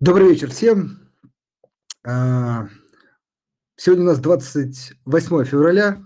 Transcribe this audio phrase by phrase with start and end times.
[0.00, 1.10] Добрый вечер всем.
[2.06, 2.68] А,
[3.74, 6.00] сегодня у нас 28 февраля.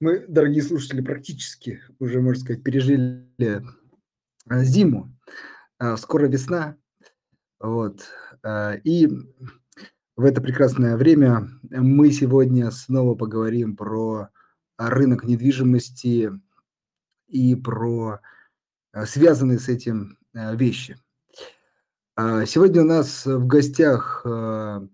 [0.00, 3.62] Мы, дорогие слушатели, практически уже, можно сказать, пережили
[4.48, 5.14] а, зиму.
[5.78, 6.78] А, скоро весна.
[7.60, 8.00] Вот.
[8.84, 9.08] И
[10.16, 14.30] в это прекрасное время мы сегодня снова поговорим про
[14.78, 16.30] рынок недвижимости
[17.28, 18.20] и про
[19.04, 20.96] связанные с этим вещи–
[22.18, 24.86] сегодня у нас в гостях а,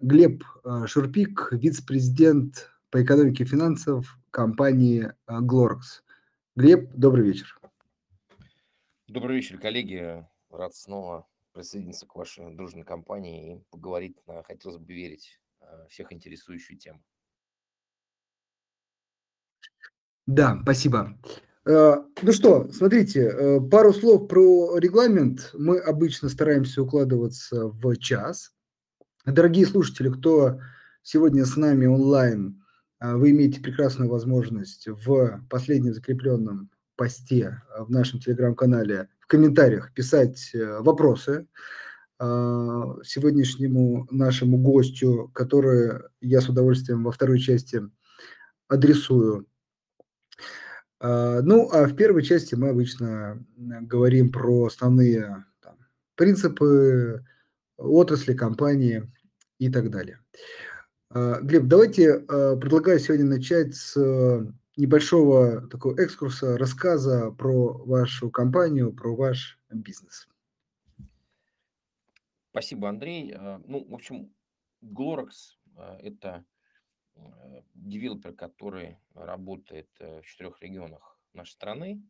[0.00, 6.02] Глеб а, Шурпик, вице-президент по экономике и финансов компании Glorx.
[6.56, 7.60] Глеб, добрый вечер.
[9.06, 10.26] Добрый вечер, коллеги.
[10.50, 15.40] Рад снова присоединиться к вашей дружной компании и поговорить на, хотелось бы верить,
[15.88, 17.00] всех интересующую тему.
[20.26, 21.16] Да, спасибо.
[21.66, 25.50] Э, ну что, смотрите, э, пару слов про регламент.
[25.54, 28.52] Мы обычно стараемся укладываться в час.
[29.24, 30.60] Дорогие слушатели, кто
[31.02, 32.62] сегодня с нами онлайн,
[33.00, 40.52] э, вы имеете прекрасную возможность в последнем закрепленном посте в нашем телеграм-канале в комментариях писать
[40.54, 41.48] вопросы
[42.20, 47.82] сегодняшнему нашему гостю, которые я с удовольствием во второй части
[48.68, 49.48] адресую.
[51.00, 55.78] А, ну, а в первой части мы обычно говорим про основные там,
[56.14, 57.24] принципы
[57.76, 59.10] отрасли, компании
[59.58, 60.20] и так далее.
[61.10, 63.96] А, Глеб, давайте а, предлагаю сегодня начать с
[64.76, 70.28] небольшого такого экскурса, рассказа про вашу компанию, про ваш бизнес.
[72.50, 73.36] Спасибо, Андрей.
[73.66, 74.32] Ну, в общем,
[74.82, 75.56] Glorex–
[76.00, 76.53] это Э,
[77.74, 82.02] девелопер, который работает э, в четырех регионах нашей страны.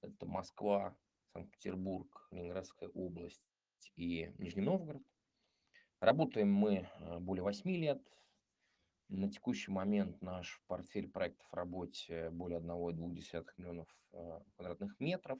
[0.00, 0.96] Это Москва,
[1.32, 3.44] Санкт-Петербург, Ленинградская область
[3.96, 5.02] и Нижний Новгород.
[6.00, 8.02] Работаем мы э, более 8 лет.
[9.08, 13.88] На текущий момент наш портфель проектов в работе более 1,2 миллионов
[14.56, 15.38] квадратных метров.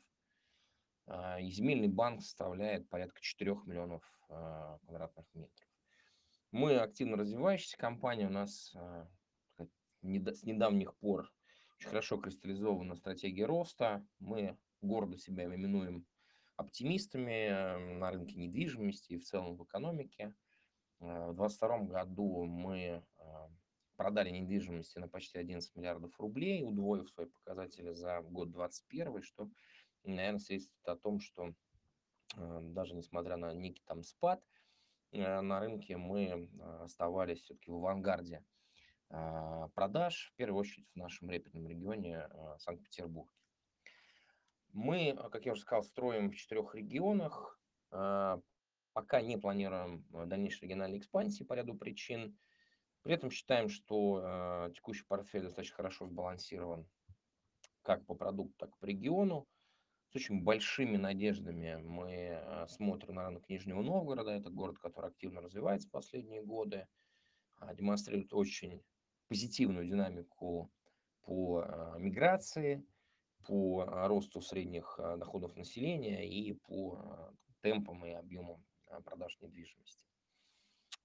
[1.39, 4.03] И земельный банк составляет порядка 4 миллионов
[4.87, 5.68] квадратных метров.
[6.51, 9.07] Мы активно развивающаяся компания, у нас а,
[10.01, 11.31] с недавних пор
[11.77, 14.07] очень хорошо кристаллизована стратегия роста.
[14.19, 16.07] Мы гордо себя именуем
[16.57, 20.35] оптимистами на рынке недвижимости и в целом в экономике.
[21.01, 23.05] А, в 2022 году мы
[23.97, 29.51] продали недвижимости на почти 11 миллиардов рублей, удвоив свои показатели за год 2021, что,
[30.03, 31.53] наверное, свидетельствует о том, что
[32.37, 34.58] даже несмотря на некий там спад– Э,
[35.13, 38.45] на рынке мы а, оставались все-таки в авангарде
[39.11, 43.33] а, продаж, в первую очередь в нашем реперном регионе а, Санкт-Петербург.
[44.73, 47.59] Мы, как я уже сказал, строим в четырех регионах.
[47.91, 52.37] Пока не планируем дальнейшей региональной экспансии по ряду причин.
[53.03, 56.87] При этом считаем, что текущий портфель достаточно хорошо сбалансирован
[57.83, 59.49] как по продукту, так и по региону.
[60.11, 64.31] С очень большими надеждами мы э, смотрим на рынок Нижнего Новгорода.
[64.31, 66.89] Это город, который активно развивается в последние годы,
[67.57, 68.83] а, демонстрирует очень
[69.29, 70.73] позитивную динамику
[71.21, 72.87] по э, миграции,
[73.47, 78.65] по э, росту средних доходов населения и по темпам и объемам
[79.05, 80.01] продаж недвижимости.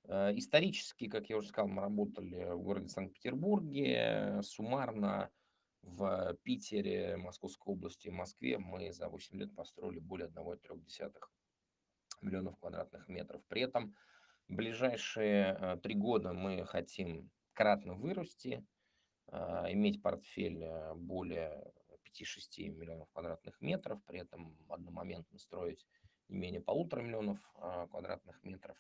[0.06, 4.40] Исторически, как я уже сказал, мы работали в городе Санкт-Петербурге.
[4.44, 5.30] Суммарно
[5.84, 11.12] в Питере, Московской области и Москве мы за 8 лет построили более 1,3
[12.22, 13.44] миллионов квадратных метров.
[13.48, 13.96] При этом
[14.48, 18.66] в ближайшие э, три года мы хотим кратно вырасти,
[19.28, 19.38] э,
[19.74, 21.74] иметь портфель э, более
[22.06, 25.86] 5-6 миллионов квадратных метров, при этом одномоментно строить
[26.30, 27.40] не менее полутора миллионов
[27.90, 28.78] квадратных метров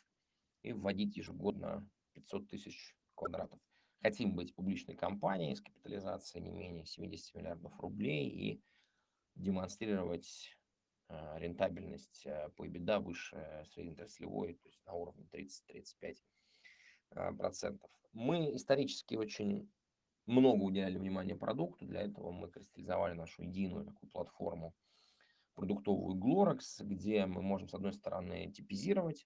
[0.61, 3.59] и вводить ежегодно 500 тысяч квадратов.
[4.03, 8.61] Хотим быть публичной компанией с капитализацией не менее 70 миллиардов рублей и
[9.35, 10.57] демонстрировать
[11.07, 16.15] э, рентабельность э, по EBITDA выше среднеотраслевой, то есть на уровне 30-35
[17.11, 17.89] э, процентов.
[18.11, 19.71] Мы исторически очень
[20.25, 24.75] много уделяли внимания продукту, для этого мы кристаллизовали нашу единую такую платформу
[25.55, 29.25] продуктовую Glorex, где мы можем, с одной стороны, типизировать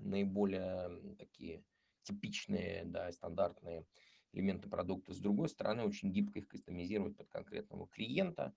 [0.00, 1.62] наиболее такие
[2.04, 3.84] типичные, да, стандартные
[4.32, 5.12] элементы продукта.
[5.12, 8.54] С другой стороны, очень гибко их кастомизировать под конкретного клиента.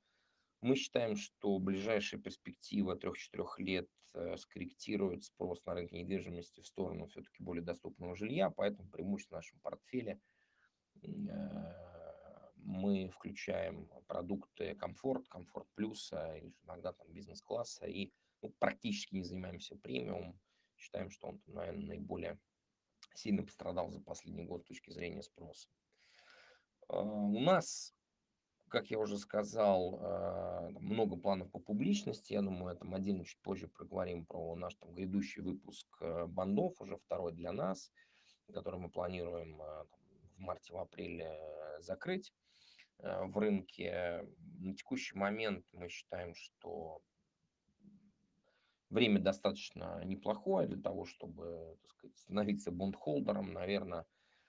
[0.61, 7.07] Мы считаем, что ближайшая перспектива 3-4 лет э, скорректирует спрос на рынке недвижимости в сторону
[7.07, 10.19] все-таки более доступного жилья, поэтому преимущество в нашем портфеле
[11.03, 11.07] э,
[12.55, 18.11] мы включаем продукты комфорт, комфорт плюса, иногда там бизнес-класса, и
[18.41, 20.39] ну, практически не занимаемся премиум,
[20.77, 22.39] Считаем, что он, наверное, наиболее
[23.17, 25.67] сильно пострадал за последний год с точки зрения спроса.
[26.87, 27.93] А, у нас,
[28.69, 32.33] как я уже сказал, а, много планов по публичности.
[32.33, 36.97] Я думаю, этом отдельно чуть позже проговорим про наш там грядущий выпуск э, бандов, уже
[36.97, 37.91] второй для нас,
[38.53, 39.99] который мы планируем а, там,
[40.35, 42.33] в марте, в апреле э, закрыть
[42.99, 44.27] в рынке.
[44.59, 47.03] На текущий момент мы считаем, что
[48.89, 53.53] время достаточно неплохое для того, чтобы так сказать, становиться бондхолдером.
[53.53, 54.05] Наверное,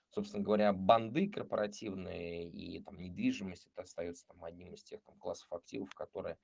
[0.09, 5.51] собственно говоря, банды корпоративные и там, недвижимость это остается там, одним из тех там, классов
[5.51, 6.37] активов, которые,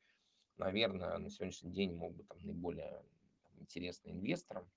[0.57, 3.03] наверное, на сегодняшний день могут там, наиболее
[3.43, 4.69] там, интересны инвесторам.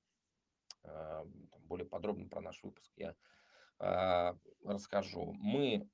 [0.84, 3.14] А, там, более подробно про наш выпуск я
[3.80, 4.34] э,
[4.64, 5.32] расскажу.
[5.32, 5.88] Мы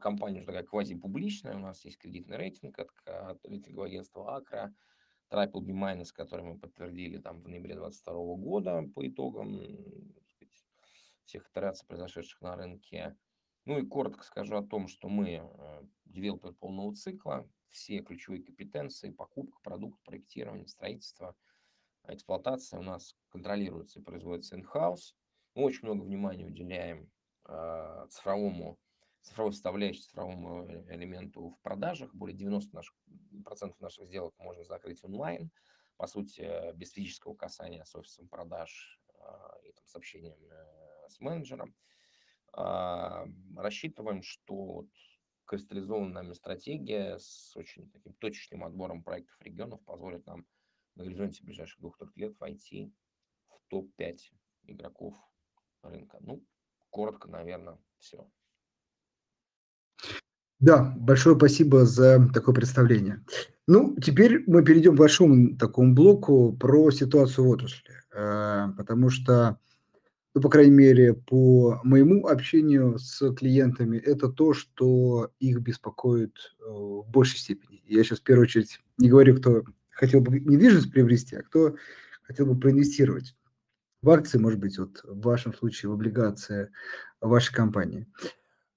[0.00, 4.74] компания уже такая квазипубличная, у нас есть кредитный рейтинг от, от рейтингового агентства Акра,
[5.30, 9.60] Triple B minus, который мы подтвердили там в ноябре 2022 года по итогам
[11.24, 13.16] всех операций, произошедших на рынке.
[13.64, 19.10] Ну и коротко скажу о том, что мы э, девелопер полного цикла, все ключевые компетенции,
[19.10, 21.36] покупка, продукт, проектирование, строительство,
[22.06, 25.14] эксплуатация у нас контролируется и производится in-house.
[25.54, 27.10] Мы очень много внимания уделяем
[27.46, 28.78] э, цифровому
[29.26, 32.14] цифровой составляющей, цифровому э, элементу в продажах.
[32.14, 32.94] Более 90% наших,
[33.44, 35.50] процентов наших сделок можно закрыть онлайн,
[35.96, 41.08] по сути, э, без физического касания с офисом продаж а, и там, с общением э,
[41.08, 41.74] с менеджером.
[42.52, 43.26] А,
[43.56, 44.86] рассчитываем, что
[45.44, 50.46] кристаллизованная нами стратегия с очень таким точечным отбором проектов регионов позволит нам
[50.94, 52.92] на горизонте ближайших двух-трех лет войти
[53.48, 54.18] в топ-5
[54.64, 55.14] игроков
[55.82, 56.18] рынка.
[56.20, 56.44] Ну,
[56.90, 58.30] коротко, наверное, все.
[60.60, 63.22] Да, большое спасибо за такое представление.
[63.66, 69.58] Ну, теперь мы перейдем к большому такому блоку про ситуацию в отрасли, э, потому что,
[70.34, 76.64] ну, по крайней мере, по моему общению с клиентами, это то, что их беспокоит э,
[76.70, 77.82] в большей степени.
[77.86, 81.76] Я сейчас в первую очередь не говорю, кто хотел бы недвижимость приобрести, а кто
[82.22, 83.36] хотел бы проинвестировать
[84.02, 86.70] в акции, может быть, вот в вашем случае в облигации
[87.20, 88.06] вашей компании.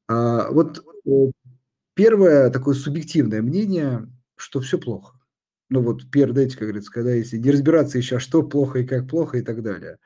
[0.08, 1.32] А, вот э,
[2.00, 4.08] Первое такое субъективное мнение,
[4.38, 5.20] что все плохо.
[5.68, 8.88] Ну вот первое, знаете, как говорится, когда если не разбираться еще, а что плохо и
[8.88, 9.98] как плохо и так далее.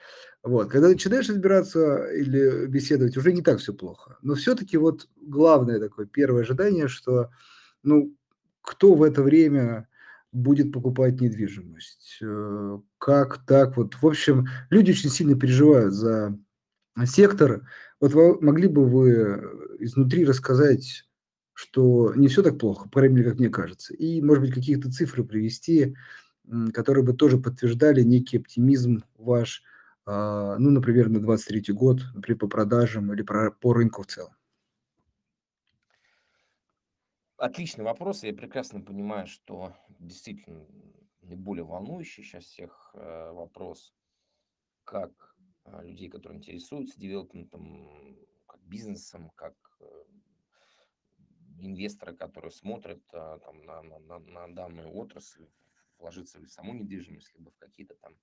[0.41, 0.71] Вот.
[0.71, 4.17] Когда начинаешь разбираться или беседовать, уже не так все плохо.
[4.23, 7.29] Но все-таки вот главное такое первое ожидание, что
[7.83, 8.17] ну,
[8.61, 9.87] кто в это время
[10.31, 12.17] будет покупать недвижимость?
[12.23, 13.77] Э, как так?
[13.77, 16.39] Вот, в общем, люди очень сильно переживают за
[17.05, 17.67] сектор.
[17.99, 21.05] Вот могли бы вы изнутри рассказать,
[21.53, 23.93] что не все так плохо, по крайней мере, как мне кажется.
[23.93, 25.95] И, может быть, какие-то цифры привести,
[26.73, 29.63] которые бы тоже подтверждали некий оптимизм ваш,
[30.05, 34.33] а, ну, например, на 23 год, например, по продажам или по рынку в целом.
[37.37, 38.23] Отличный вопрос.
[38.23, 40.65] Я прекрасно понимаю, что действительно
[41.21, 43.93] наиболее волнующий сейчас всех э, вопрос,
[44.83, 45.35] как
[45.65, 49.85] а, людей, которые интересуются девелопментом, как бизнесом, как э,
[51.59, 55.47] инвесторы, которые смотрят а, там, на, на, на данную отрасль,
[55.97, 58.17] вложиться ли в саму недвижимость, либо в какие-то там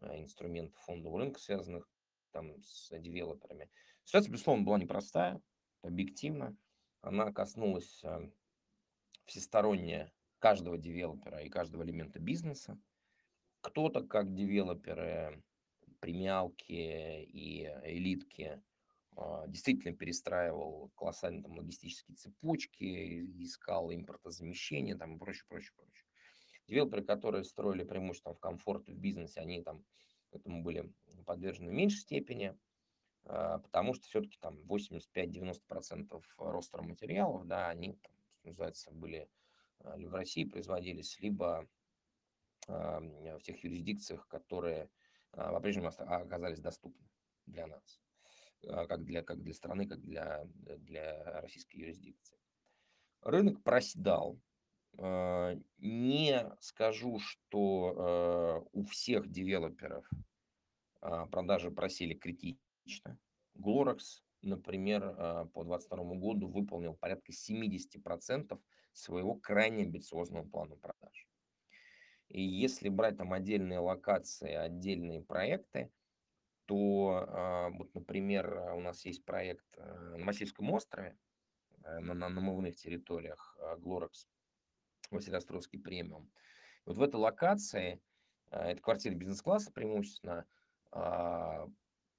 [0.00, 1.88] а, инструменты фондового рынка, связанных
[2.32, 3.70] там с девелоперами.
[4.04, 5.40] Ситуация, безусловно, была непростая,
[5.82, 6.56] объективно.
[7.00, 8.30] Она коснулась а,
[9.24, 12.78] всесторонне каждого девелопера и каждого элемента бизнеса.
[13.60, 15.42] Кто-то, как девелоперы,
[16.00, 18.62] премиалки и элитки,
[19.48, 26.04] действительно перестраивал колоссальные там, логистические цепочки, искал импортозамещение там, и прочее, прочее, прочее.
[26.68, 29.84] Девелоперы, которые строили преимущественно в комфорте в бизнесе, они там
[30.30, 30.92] этому были
[31.26, 32.56] подвержены в меньшей степени,
[33.24, 39.28] а, потому что все-таки там 85-90% роста материалов, да, они, там, что называется, были
[39.80, 41.68] а, либо в России производились, либо
[42.66, 44.90] в тех юрисдикциях, которые
[45.30, 47.08] по-прежнему оказались доступны
[47.46, 47.98] для нас.
[48.66, 50.44] А, как для, как для страны, как для,
[50.78, 52.38] для российской юрисдикции.
[53.22, 54.40] Рынок проседал.
[54.98, 60.08] А, не скажу, что а, у всех девелоперов
[61.30, 63.18] продажи просели критично.
[63.54, 65.14] Glorex, например,
[65.54, 68.60] по 2022 году выполнил порядка 70%
[68.92, 71.28] своего крайне амбициозного плана продаж.
[72.28, 75.92] И если брать там отдельные локации, отдельные проекты,
[76.68, 81.16] то а, вот, например, у нас есть проект э, на Массивском острове,
[81.82, 84.28] э, на, на намывных территориях Глорекс,
[85.10, 86.30] Василиостровский премиум.
[86.84, 88.02] Вот в этой локации
[88.50, 90.46] это квартиры бизнес-класса преимущественно.
[90.90, 91.66] А,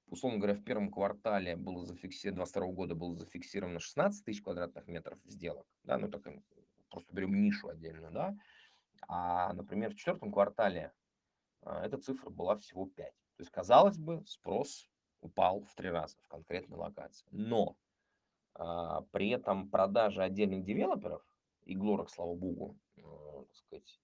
[0.08, 5.20] условно говоря, в первом квартале было зафиксировано, 22 года было зафиксировано 16 тысяч квадратных метров
[5.24, 6.22] сделок, да, ну так
[6.90, 8.36] просто берем нишу отдельно, да,
[9.08, 10.92] а, например, в четвертом квартале
[11.62, 13.12] а, эта цифра была всего 5.
[13.40, 14.86] То есть, казалось бы, спрос
[15.22, 17.26] упал в три раза в конкретной локации.
[17.30, 17.74] Но
[18.52, 21.22] а, при этом продажи отдельных девелоперов,
[21.64, 23.98] и Глорок, слава богу, э, так сказать,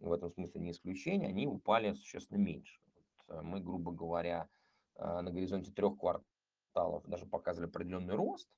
[0.00, 2.80] в этом смысле не исключение, они упали существенно меньше.
[2.96, 4.48] Вот э, мы, грубо говоря,
[4.96, 8.48] э, на горизонте трех кварталов даже показывали определенный рост.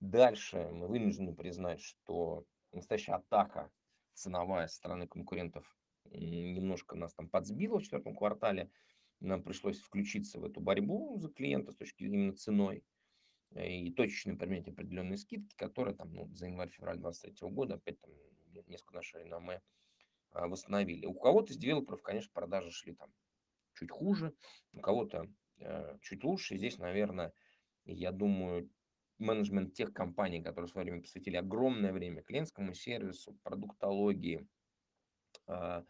[0.00, 3.70] Дальше мы вынуждены признать, что настоящая атака
[4.12, 5.74] ценовая со стороны конкурентов
[6.10, 8.70] немножко нас там подсбила в четвертом квартале.
[9.20, 12.84] Нам пришлось включиться в эту борьбу за клиента с точки именно ценой
[13.54, 18.12] и точечно применять определенные скидки, которые там ну, за январь-февраль 2023 года опять там
[18.66, 19.62] несколько наше реноме
[20.30, 21.06] а, восстановили.
[21.06, 23.12] У кого-то из девелоперов, конечно, продажи шли там
[23.74, 24.34] чуть хуже,
[24.74, 25.26] у кого-то
[25.58, 26.56] э, чуть лучше.
[26.56, 27.32] Здесь, наверное,
[27.84, 28.70] я думаю,
[29.18, 34.46] менеджмент тех компаний, которые в свое время посвятили огромное время клиентскому сервису, продуктологии,
[35.46, 35.84] э,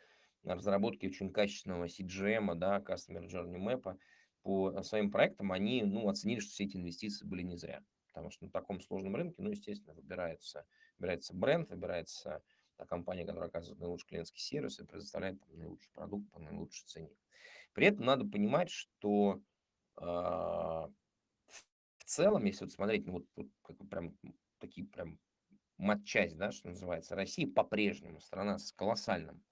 [0.55, 3.99] разработке очень качественного CGM, да, Customer Journey Map,
[4.43, 7.83] по своим проектам, они ну, оценили, что все эти инвестиции были не зря.
[8.07, 10.67] Потому что на таком сложном рынке, ну, естественно, выбирается,
[10.99, 12.43] выбирается бренд, выбирается
[12.77, 17.11] та компания, которая оказывает наилучший клиентский сервис и предоставляет там, наилучший продукт по наилучшей цене.
[17.75, 19.41] При этом надо понимать, что
[19.99, 24.17] э, в целом, если вот смотреть, ну вот, вот как прям
[24.59, 25.19] такие прям
[25.77, 29.43] матчасть, да, что называется, Россия по-прежнему страна с колоссальным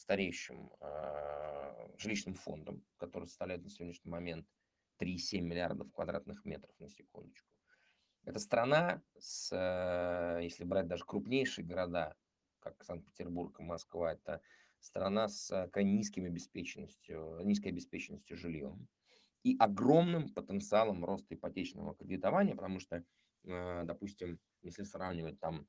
[0.00, 4.46] стареющим э, жилищным фондом, который составляет на сегодняшний момент
[4.98, 7.48] 3,7 миллиардов квадратных метров на секундочку.
[8.24, 12.16] Это страна с, э, если брать даже крупнейшие города,
[12.60, 14.40] как Санкт-Петербург и Москва, это
[14.80, 18.88] страна с крайне низкой обеспеченностью, низкой обеспеченностью жильем
[19.42, 23.04] и огромным потенциалом роста ипотечного кредитования, потому что,
[23.44, 25.66] э, допустим, если сравнивать там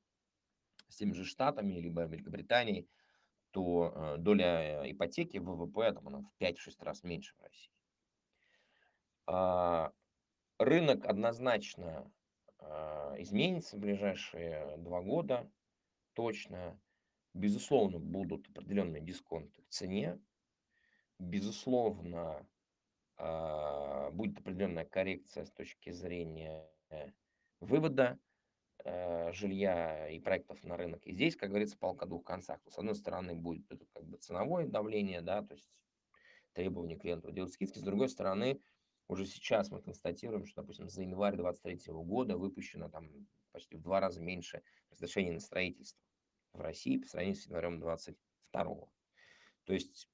[0.90, 2.90] с теми же Штатами, либо Великобританией,
[3.52, 7.74] то э, доля ипотеки в ВВП там, она в 5-6 раз меньше в России.
[9.28, 9.92] А,
[10.58, 12.12] рынок однозначно
[12.60, 15.50] а, изменится в ближайшие два года,
[16.14, 16.80] точно.
[17.34, 20.20] Безусловно, будут определенные дисконты в цене.
[21.18, 22.46] Безусловно,
[23.18, 26.68] а, будет определенная коррекция с точки зрения
[27.62, 28.31] вывода э,
[29.34, 31.06] жилья и проектов на рынок.
[31.06, 32.60] И здесь, как говорится, палка двух концах.
[32.68, 35.82] С одной стороны, будет это как бы ценовое давление, да, то есть
[36.54, 37.78] требование клиентов делать скидки.
[37.78, 38.60] С другой стороны,
[39.08, 43.10] уже сейчас мы констатируем, что, допустим, за январь 2023 года выпущено там
[43.52, 46.02] почти в два раза меньше разрешений на строительство
[46.54, 48.76] в России по сравнению с январем 2022.
[49.66, 50.10] То есть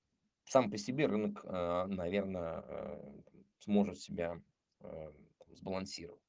[0.45, 3.21] сам по себе рынок, э, наверное, э,
[3.59, 4.41] сможет себя
[4.79, 5.11] э,
[5.49, 6.26] сбалансировать.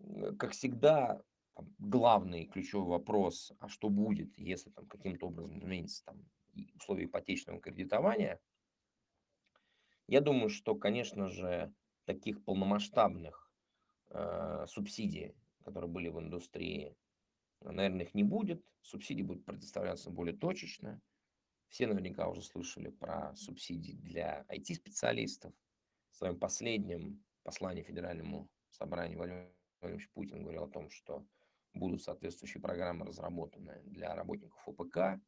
[0.00, 1.22] Э, как всегда,
[1.54, 6.24] там, главный ключевой вопрос, а что будет, если там каким-то образом изменится там
[6.74, 8.40] условия ипотечного кредитования,
[10.06, 11.72] я думаю, что, конечно же,
[12.04, 13.50] таких полномасштабных
[14.10, 15.34] э, субсидий,
[15.64, 16.96] которые были в индустрии,
[17.60, 18.64] наверное, их не будет.
[18.82, 21.00] Субсидии будут предоставляться более точечно.
[21.66, 25.52] Все наверняка уже слышали про субсидии для IT-специалистов.
[26.12, 31.24] В своем последнем послании Федеральному собранию Владимир Владимирович Путин говорил о том, что
[31.74, 35.20] будут соответствующие программы разработаны для работников ОПК.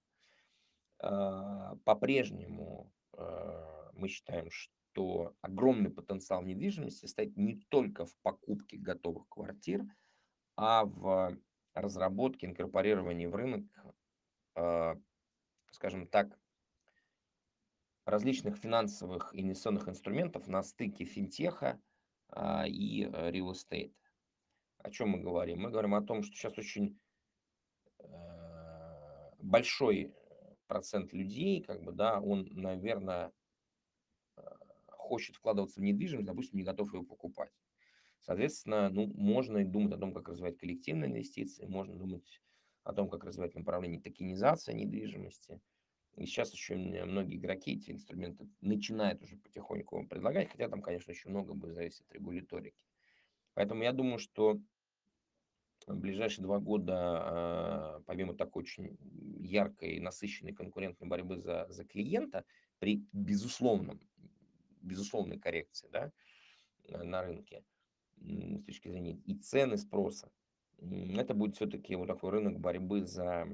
[1.00, 9.28] А, по-прежнему а, мы считаем, что огромный потенциал недвижимости стоит не только в покупке готовых
[9.28, 9.84] квартир,
[10.56, 11.38] а в
[11.74, 13.64] разработке, инкорпорировании в рынок,
[14.54, 14.98] а,
[15.70, 16.38] скажем так,
[18.04, 21.78] различных финансовых инвестиционных инструментов на стыке финтеха
[22.66, 23.92] и э, real estate
[24.78, 25.60] о чем мы говорим?
[25.60, 26.98] Мы говорим о том, что сейчас очень
[27.98, 28.04] э,
[29.40, 30.14] большой
[30.66, 33.32] процент людей, как бы, да, он, наверное,
[34.36, 34.40] э,
[34.88, 37.52] хочет вкладываться в недвижимость, допустим, не готов ее покупать.
[38.20, 42.40] Соответственно, ну, можно думать о том, как развивать коллективные инвестиции, можно думать
[42.84, 45.60] о том, как развивать направление токенизации недвижимости.
[46.16, 51.28] И сейчас еще многие игроки эти инструменты начинают уже потихоньку предлагать, хотя там, конечно, еще
[51.28, 52.87] много будет зависеть от регуляторики.
[53.58, 54.60] Поэтому я думаю, что
[55.88, 58.96] в ближайшие два года, а, помимо такой очень
[59.40, 62.44] яркой, насыщенной конкурентной борьбы за, за клиента,
[62.78, 64.00] при безусловном,
[64.80, 66.12] безусловной коррекции да,
[66.86, 67.64] на рынке
[68.18, 70.30] с точки зрения и цены спроса,
[70.78, 73.48] это будет все-таки вот такой рынок борьбы за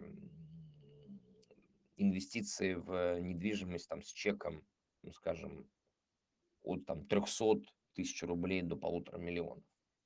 [1.96, 4.66] инвестиции в недвижимость там с чеком,
[5.00, 5.66] ну, скажем,
[6.62, 7.62] от там 300
[7.94, 9.64] тысяч рублей до полутора миллионов.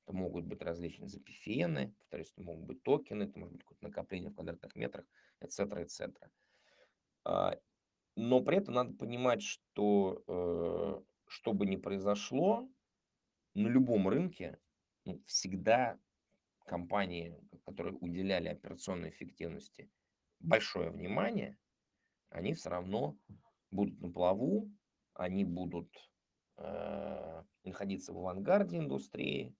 [0.09, 4.31] Это могут быть различные запифены, повторюсь, это могут быть токены, это может быть какое-то накопление
[4.31, 5.05] в квадратных метрах,
[5.43, 6.31] etc., etc.
[7.27, 7.59] А,
[8.17, 12.67] но при этом надо понимать, что э, что бы ни произошло,
[13.53, 14.59] на любом рынке
[15.05, 15.99] ну, всегда
[16.65, 19.91] компании, которые уделяли операционной эффективности
[20.41, 21.59] большое внимание,
[22.31, 23.15] они все равно
[23.71, 24.73] будут на плаву,
[25.13, 25.95] они будут
[26.57, 29.55] э, находиться в авангарде индустрии.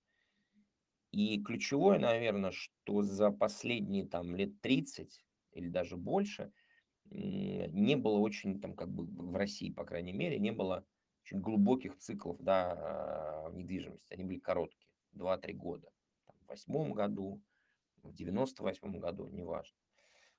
[1.11, 6.53] И ключевое, наверное, что за последние там лет 30 или даже больше
[7.11, 10.85] не было очень, там, как бы в России, по крайней мере, не было
[11.23, 14.13] очень глубоких циклов да, в недвижимости.
[14.13, 15.91] Они были короткие, 2-3 года.
[16.27, 17.41] Там, в восьмом году,
[18.03, 19.77] в 98 году, неважно.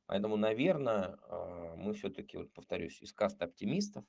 [0.06, 4.06] Поэтому, наверное, а, мы все-таки, вот повторюсь, из каста оптимистов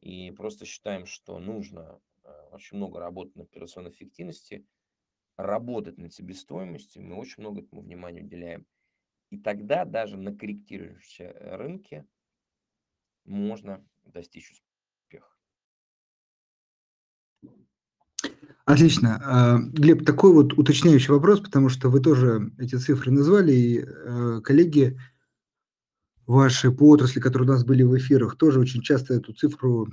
[0.00, 4.66] и просто считаем, что нужно а, очень много работать над операционной эффективности,
[5.36, 8.66] работать над себестоимостью, мы очень много этому внимания уделяем.
[9.30, 12.06] И тогда даже на корректирующемся рынке
[13.24, 15.28] можно достичь успеха.
[18.64, 19.20] Отлично.
[19.24, 24.40] А, Глеб, такой вот уточняющий вопрос, потому что вы тоже эти цифры назвали, и э,
[24.42, 24.98] коллеги
[26.26, 29.88] ваши по отрасли, которые у нас были в эфирах, тоже очень часто эту цифру,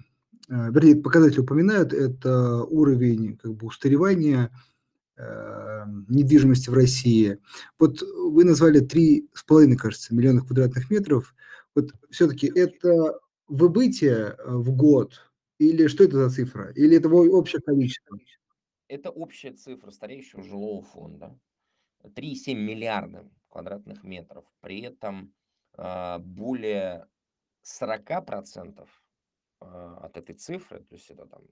[0.48, 4.71] э, вернее, показатель упоминают, это уровень как бы устаревания э,
[5.18, 7.38] недвижимости в России.
[7.78, 11.36] Вот вы назвали три с половиной, кажется, миллиона квадратных метров.
[11.76, 16.72] Вот все-таки это выбытие в год или что это за цифра?
[16.72, 18.18] Или это общее количество?
[18.88, 21.38] Это общая цифра стареющего жилого фонда.
[22.04, 24.44] 3,7 миллиарда квадратных метров.
[24.62, 25.36] При этом
[25.74, 27.06] а, более
[27.64, 28.88] 40%
[29.60, 31.44] а, от этой цифры, то есть это там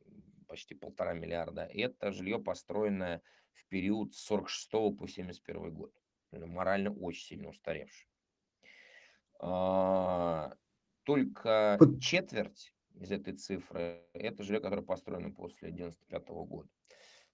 [0.50, 3.22] почти полтора миллиарда, это жилье, построенное
[3.54, 5.94] в период с 46 по 71 год.
[6.32, 8.10] Морально очень сильно устаревшее.
[9.40, 10.54] А,
[11.04, 16.70] только четверть из этой цифры это жилье, которое построено после 95 года.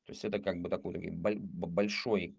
[0.05, 2.35] То есть это как бы такой большой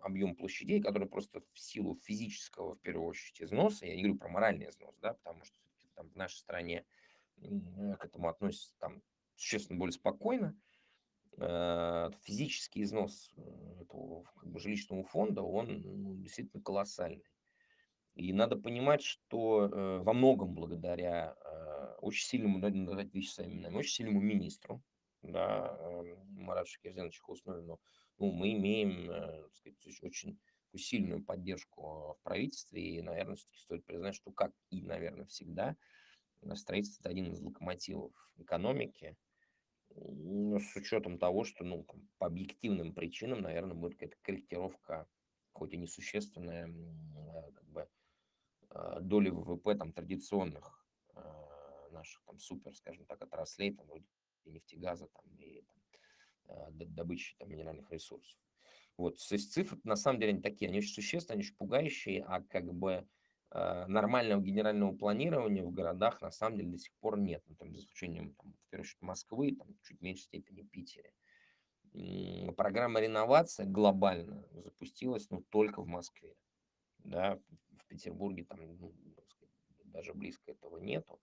[0.00, 4.28] объем площадей, который просто в силу физического, в первую очередь, износа, я не говорю про
[4.28, 5.56] моральный износ, да, потому что
[5.94, 6.84] там, в нашей стране
[7.40, 9.02] к этому относятся там
[9.36, 10.56] существенно более спокойно,
[11.38, 17.24] э, физический износ э, этого как бы, жилищного фонда, он ну, действительно колоссальный.
[18.14, 21.36] И надо понимать, что э, во многом благодаря
[22.04, 24.82] очень сильному, назвать вещи своими именами, очень сильному министру,
[25.22, 27.80] да, эм, Марат Шакирзянович Хуснулину,
[28.18, 30.38] ну, мы имеем, э, сказать, очень
[30.76, 35.76] сильную поддержку в правительстве, и, наверное, все-таки стоит признать, что, как и, наверное, всегда,
[36.42, 39.23] э, строительство– это один из локомотивов экономики, но
[39.90, 41.86] с учетом того, что, ну,
[42.18, 45.06] по объективным причинам, наверное, будет какая-то корректировка,
[45.52, 47.88] хоть и несущественная, э, как бы,
[49.00, 50.84] доли ВВП там традиционных
[51.94, 54.04] наших там супер, скажем так, отраслей, там вроде
[54.44, 55.76] нефтегаза, там, и там,
[56.48, 58.38] а, добычи там, минеральных ресурсов.
[58.96, 62.24] Вот, то есть цифры на самом деле они такие, они очень существенные, они очень пугающие,
[62.24, 63.08] а как бы
[63.54, 67.78] нормального генерального планирования в городах на самом деле до сих пор нет, ну, там, за
[67.78, 71.12] исключением, там, в первую очередь, Москвы, там, чуть меньшей степени Питере.
[72.56, 76.34] Программа реновации глобально запустилась ну, только в Москве.
[76.98, 77.38] Да,
[77.78, 78.92] в Петербурге там ну,
[79.84, 81.20] даже близко этого нету.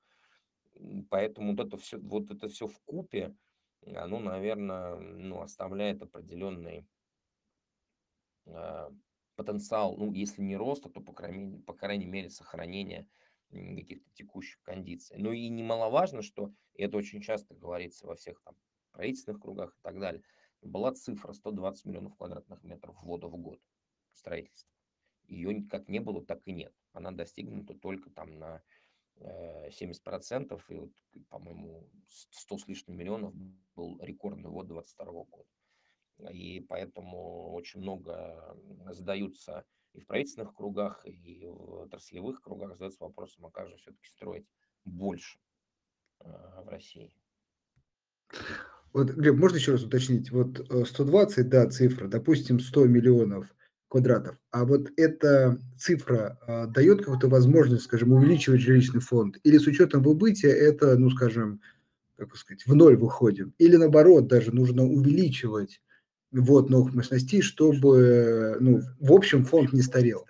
[1.09, 3.35] Поэтому вот это все, вот это все в купе,
[3.85, 6.87] оно, наверное, ну, оставляет определенный
[8.45, 8.89] э,
[9.43, 13.07] потенциал, ну, если не роста, то, по крайней, по крайней мере, сохранения
[13.49, 15.17] каких-то текущих кондиций.
[15.17, 18.55] Ну и немаловажно, что, и это очень часто говорится во всех там
[18.91, 20.23] правительственных кругах и так далее,
[20.61, 23.59] была цифра 120 миллионов квадратных метров ввода в год
[24.13, 24.71] строительства.
[25.27, 26.73] Ее как не было, так и нет.
[26.93, 28.61] Она достигнута только там на
[29.19, 30.91] 70%, и вот,
[31.29, 33.33] по-моему, 100 с лишним миллионов
[33.75, 35.49] был рекордный год 2022 года.
[36.31, 38.55] И поэтому очень много
[38.91, 44.07] задаются и в правительственных кругах, и в отраслевых кругах задаются вопросом, а как же все-таки
[44.07, 44.45] строить
[44.85, 45.37] больше
[46.19, 47.13] в России.
[48.93, 50.31] Вот, Глеб, можно еще раз уточнить?
[50.31, 53.53] Вот 120, э, да, цифра, допустим, 100 миллионов
[53.87, 54.37] квадратов.
[54.51, 59.37] А вот эта цифра а, дает какую-то возможность, скажем, увеличивать жилищный фонд?
[59.43, 61.61] Или с учетом выбытия это, ну, скажем,
[62.17, 63.53] как сказать, в ноль выходим?
[63.57, 65.81] Или наоборот, даже нужно увеличивать
[66.31, 70.25] ввод новых мощностей, чтобы, ну, в общем, фонд не старел?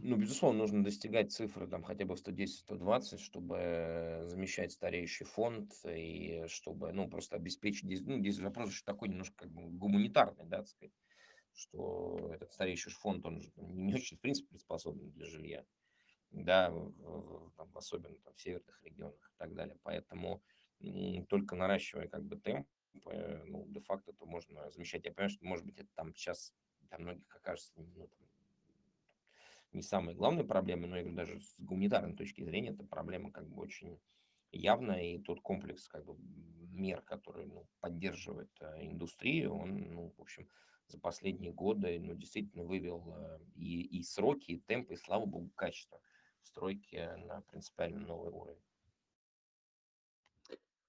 [0.00, 6.44] Ну, безусловно, нужно достигать цифры там хотя бы в 110-120, чтобы замещать стареющий фонд и
[6.46, 8.06] чтобы, ну, просто обеспечить.
[8.06, 10.92] Ну, здесь вопрос еще такой немножко как бы гуманитарный, да, так сказать,
[11.52, 15.64] что этот стареющий фонд, он же не очень, в принципе, приспособлен для жилья,
[16.30, 19.76] да, там, особенно там, в северных регионах и так далее.
[19.82, 20.42] Поэтому
[21.28, 25.04] только наращивая как бы темп, э, ну, де-факто это можно замещать.
[25.04, 28.28] Я понимаю, что, может быть, это там сейчас для многих окажется ну, там,
[29.72, 33.48] не самой главной проблемой, но я говорю, даже с гуманитарной точки зрения эта проблема как
[33.48, 34.00] бы очень
[34.50, 36.16] явная, и тот комплекс как бы
[36.78, 40.48] мер, который ну, поддерживает э, индустрию, он, ну, в общем,
[40.86, 45.50] за последние годы, ну, действительно вывел э, и, и сроки, и темпы, и, слава богу,
[45.54, 46.00] качество
[46.42, 48.62] стройки на принципиально новый уровень.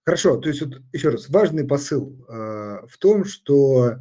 [0.09, 2.33] Хорошо, то есть вот еще раз, важный посыл э,
[2.87, 3.97] в том, что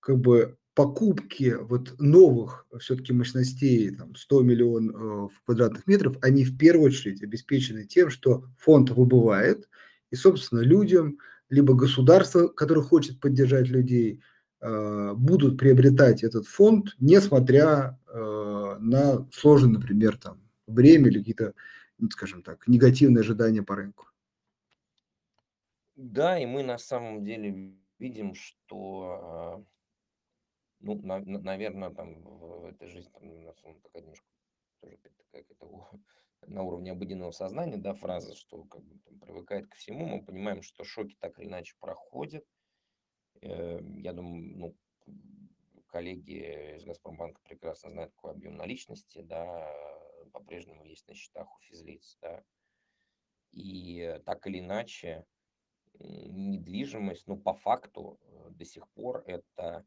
[0.00, 6.86] как бы покупки вот новых все-таки мощностей, там 100 миллионов квадратных метров, они в первую
[6.86, 9.68] очередь обеспечены тем, что фонд выбывает,
[10.10, 11.18] и, собственно, людям,
[11.50, 14.22] либо государство, которое хочет поддержать людей,
[14.62, 21.52] э, будут приобретать этот фонд, несмотря э, на сложное, например, там время или какие-то,
[21.98, 24.06] ну, скажем так, негативные ожидания по рынку.
[26.02, 29.64] Да, и мы на самом деле видим, что а,
[30.80, 34.26] Ну, наверное, там в в этой жизни там у нас ну, такая немножко
[34.80, 35.84] тоже такая у
[36.48, 40.06] на уровне обыденного сознания, да, фраза, что как бы там привыкает ко всему.
[40.06, 42.44] Мы понимаем, что шоки так или иначе проходят.
[43.42, 44.76] Э, я думаю, ну,
[45.86, 49.72] коллеги из «Газпромбанка» прекрасно знают, какой объем наличности, да,
[50.32, 52.42] по-прежнему есть на счетах у физлиц, да.
[53.52, 55.24] И так или иначе,
[55.98, 59.84] недвижимость, ну, по факту, э, до сих пор это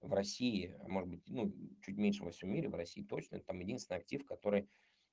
[0.00, 3.60] в России, а может быть, ну, чуть меньше во всем мире, в России точно, там
[3.60, 4.68] единственный актив, который,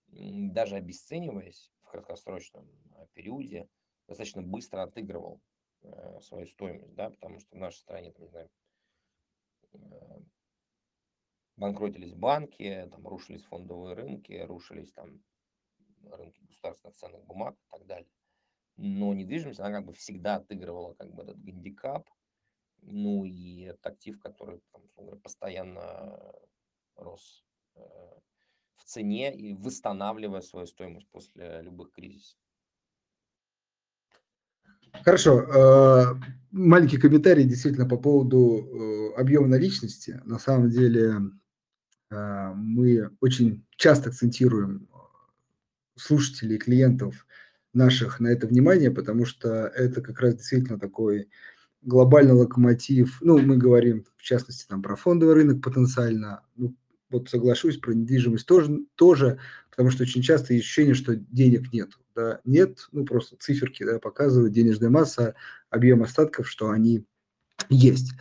[0.08, 3.68] даже обесцениваясь в краткосрочном а, периоде,
[4.08, 5.42] достаточно быстро отыгрывал
[5.84, 8.50] э, свою стоимость, да, потому что в нашей стране, там, не знаю,
[9.74, 9.78] э,
[11.56, 15.22] банкротились банки, там рушились фондовые рынки, рушились там
[16.04, 18.10] рынки государственных ценных бумаг и так далее.
[18.82, 22.10] Но недвижимость, она как бы всегда отыгрывала как бы этот гандикап,
[22.82, 26.32] ну и это актив, который там, постоянно
[26.96, 27.44] рос
[27.76, 27.82] э,
[28.76, 32.40] в цене и восстанавливая свою стоимость после любых кризисов.
[35.04, 35.42] Хорошо.
[35.42, 36.16] Э,
[36.52, 40.22] маленький комментарий действительно по поводу э, объема наличности.
[40.24, 41.16] На самом деле
[42.12, 44.90] мы очень часто акцентируем
[45.96, 47.28] слушателей клиентов
[47.74, 51.30] наших на это внимание, потому что это как раз действительно такой
[51.82, 56.76] глобальный локомотив, ну, мы говорим, в частности, там, про фондовый рынок потенциально, ну,
[57.10, 61.92] вот соглашусь, про недвижимость тоже, тоже, потому что очень часто есть ощущение, что денег нет.
[62.16, 65.36] Да, нет, ну, просто циферки да, показывают, денежная масса,
[65.70, 67.06] объем остатков, что они
[67.70, 68.12] есть.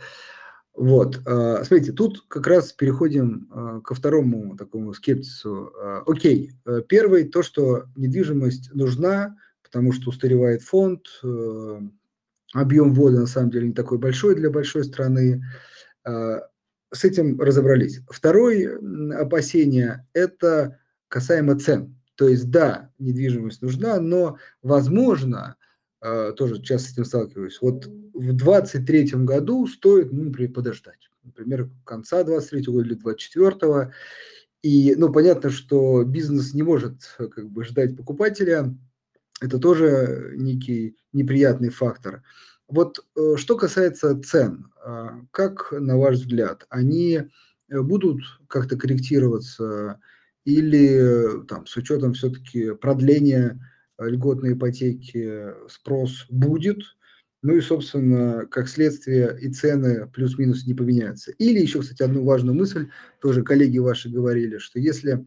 [0.79, 5.73] Вот, а, смотрите, тут как раз переходим а, ко второму такому скептису.
[5.77, 6.53] А, окей,
[6.87, 11.79] первый, то, что недвижимость нужна, потому что устаревает фонд, э,
[12.53, 15.43] объем ввода на самом деле не такой большой для большой страны.
[16.05, 17.99] С этим разобрались.
[18.09, 18.79] Второе
[19.19, 21.99] опасение– это касаемо цен.
[22.15, 25.57] То есть, да, недвижимость нужна, но, возможно,
[26.01, 31.09] тоже часто с этим сталкиваюсь, вот в 2023 году стоит, ну, например, подождать.
[31.23, 33.91] Например, конца 23 года или 24
[34.61, 38.75] И, ну, понятно, что бизнес не может как бы ждать покупателя,
[39.41, 42.23] это тоже некий неприятный фактор.
[42.67, 47.21] Вот э, что касается цен, а, как, на ваш взгляд, они
[47.69, 49.99] э, будут как-то корректироваться
[50.45, 53.59] или там, с учетом все-таки продления
[53.99, 56.79] льготной ипотеки спрос будет,
[57.41, 61.31] ну и, собственно, как следствие, и цены плюс-минус не поменяются.
[61.33, 62.89] Или еще, кстати, одну важную мысль,
[63.21, 65.25] тоже коллеги ваши говорили, что если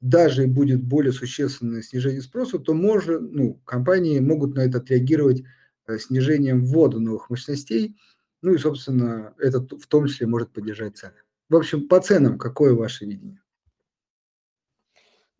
[0.00, 5.44] даже будет более существенное снижение спроса, то может, ну, компании могут на это отреагировать
[5.86, 7.96] э, снижением ввода новых мощностей,
[8.42, 11.14] ну и, собственно, это в том числе может поддержать цены.
[11.48, 13.41] В общем, по ценам какое ваше видение?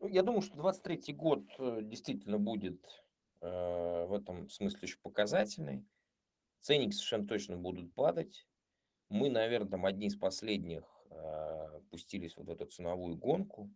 [0.02, 2.84] Ну, я думаю, что 23 год э, действительно будет
[3.40, 5.86] э, в этом смысле еще показательный.
[6.60, 8.46] Ценники совершенно точно будут падать.
[9.08, 13.70] Мы, наверное, там одни из последних э, пустились вот в эту ценовую гонку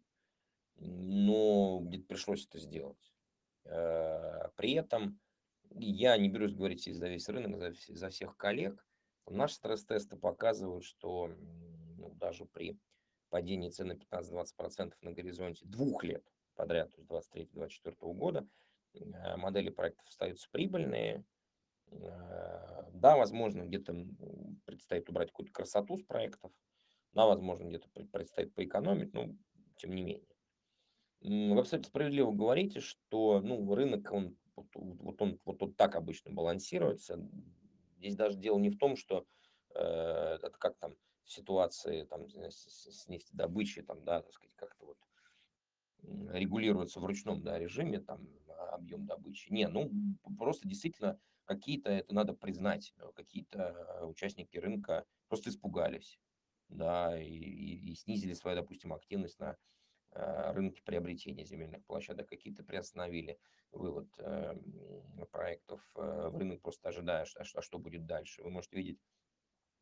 [0.78, 3.12] но где-то пришлось это сделать.
[3.64, 5.18] Э, при этом
[5.70, 8.84] я не берусь говорить за весь рынок, за, за всех коллег.
[9.28, 11.30] Наши стресс-тесты показывают, что
[11.96, 12.78] ну, даже при
[13.30, 18.46] падение цен на 15-20% на горизонте двух лет подряд, то есть 23-24 года,
[18.94, 21.24] э, модели проектов остаются прибыльные.
[21.90, 23.94] Э, да, возможно, где-то
[24.64, 26.50] предстоит убрать какую-то красоту с проектов,
[27.12, 29.28] да, возможно, где-то предстоит поэкономить, но
[29.76, 30.28] тем не менее.
[31.20, 37.26] Вы абсолютно справедливо говорите, что ну, рынок, он, вот, он вот, вот так обычно балансируется.
[37.96, 39.26] Здесь даже дело не в том, что
[39.74, 40.94] э, это как там
[41.26, 44.98] ситуации там, с, с нефтедобычей, там, да, так сказать, как-то вот
[46.32, 48.28] регулируется в ручном да, режиме, там,
[48.70, 49.52] объем добычи.
[49.52, 49.90] Не, ну,
[50.38, 56.18] просто действительно какие-то, это надо признать, какие-то участники рынка просто испугались,
[56.68, 59.56] да, и, и, и снизили свою, допустим, активность на
[60.12, 63.38] э, рынке приобретения земельных площадок, какие-то приостановили
[63.72, 64.54] вывод э,
[65.30, 68.42] проектов э, в рынок, просто ожидая, что, что, что будет дальше.
[68.42, 69.15] Вы можете видеть э,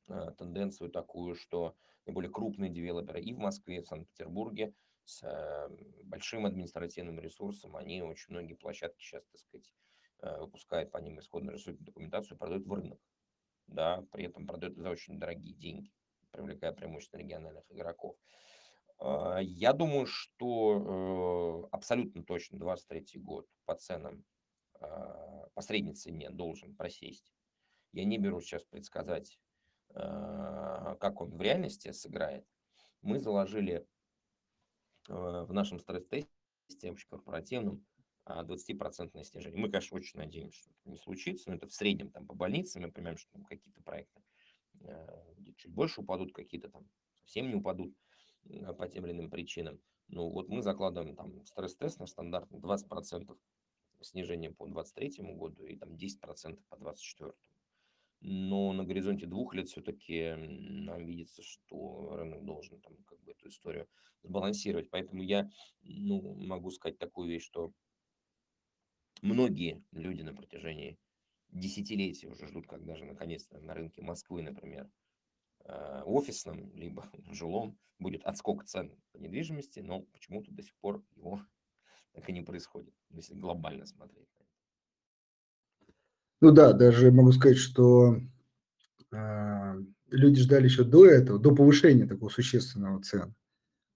[0.06, 5.68] тенденцию такую, что наиболее крупные девелоперы и в Москве, и в Санкт-Петербурге с э,
[6.04, 9.72] большим административным ресурсом, они очень многие площадки сейчас, так сказать,
[10.22, 13.00] э, выпускают по ним исходную документацию, продают в рынок,
[13.66, 15.92] да, при этом продают за очень дорогие деньги,
[16.30, 18.16] привлекая преимущественно региональных игроков.
[19.00, 24.24] Я думаю, что э, абсолютно точно 23 год по ценам,
[24.80, 27.32] по средней цене должен просесть.
[27.92, 29.38] Я не беру сейчас предсказать,
[29.94, 32.46] как он в реальности сыграет.
[33.02, 33.86] Мы заложили
[35.06, 37.84] в нашем стресс-тесте общекорпоративном
[38.26, 39.60] 20% снижение.
[39.60, 42.82] Мы, конечно, очень надеемся, что это не случится, но это в среднем там по больницам
[42.82, 44.22] мы понимаем, что там какие-то проекты
[45.56, 46.88] чуть больше упадут, какие-то там
[47.20, 47.94] совсем не упадут
[48.78, 49.78] по тем или иным причинам.
[50.08, 53.38] Ну вот мы закладываем там стресс-тест на стандартный 20%
[54.00, 57.32] снижения по 2023 году и там 10% по 2024.
[58.26, 63.48] Но на горизонте двух лет все-таки нам видится, что рынок должен там как бы эту
[63.48, 63.86] историю
[64.22, 64.90] сбалансировать.
[64.90, 65.50] Поэтому я
[65.82, 67.72] ну, могу сказать такую вещь, что
[69.20, 70.98] многие люди на протяжении
[71.50, 74.90] десятилетий уже ждут, когда же наконец-то на рынке Москвы, например,
[75.66, 81.40] Э, офисном, либо жилом будет отскок цен по недвижимости, но почему-то до сих пор его
[82.12, 84.28] так и не происходит, если глобально смотреть.
[86.40, 88.18] Ну да, даже могу сказать, что
[89.12, 89.74] э,
[90.10, 93.34] люди ждали еще до этого, до повышения такого существенного цен.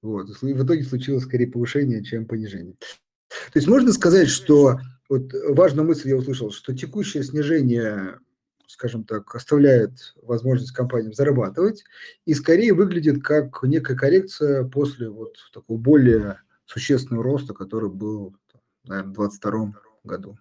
[0.03, 0.29] Вот.
[0.43, 2.77] И в итоге случилось скорее повышение, чем понижение.
[3.29, 8.19] То есть можно сказать, что вот важную мысль я услышал, что текущее снижение
[8.69, 11.85] скажем так, оставляет возможность компаниям зарабатывать
[12.27, 18.37] и скорее выглядит как некая коррекция после вот такого более существенного роста, который был,
[18.85, 19.73] наверное, в 2022
[20.05, 20.39] году.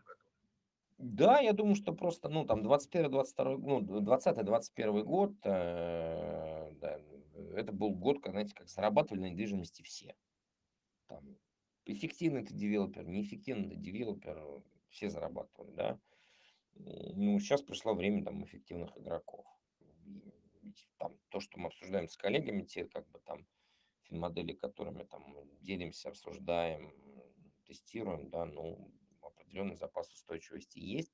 [0.97, 6.99] Да, я думаю, что просто, ну, там, 21-22, ну, 20-21 год, э, да,
[7.55, 10.15] это был год, когда, знаете, как зарабатывали на недвижимости все.
[11.07, 11.37] Там,
[11.85, 14.43] эффективный ты девелопер, неэффективный ты девелопер,
[14.89, 15.99] все зарабатывали, да.
[16.73, 19.45] Ну, сейчас пришло время там эффективных игроков.
[20.97, 23.45] Там то, что мы обсуждаем с коллегами, те как бы там
[24.03, 25.23] финмодели, которыми там
[25.61, 26.91] делимся, обсуждаем,
[27.65, 28.91] тестируем, да, ну,
[29.47, 31.13] определенный запас устойчивости есть.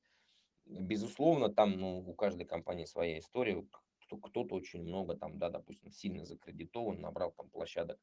[0.65, 3.65] Безусловно, там, ну, у каждой компании своя история.
[4.09, 7.99] Кто-то очень много там, да, допустим, сильно закредитован, набрал там площадок,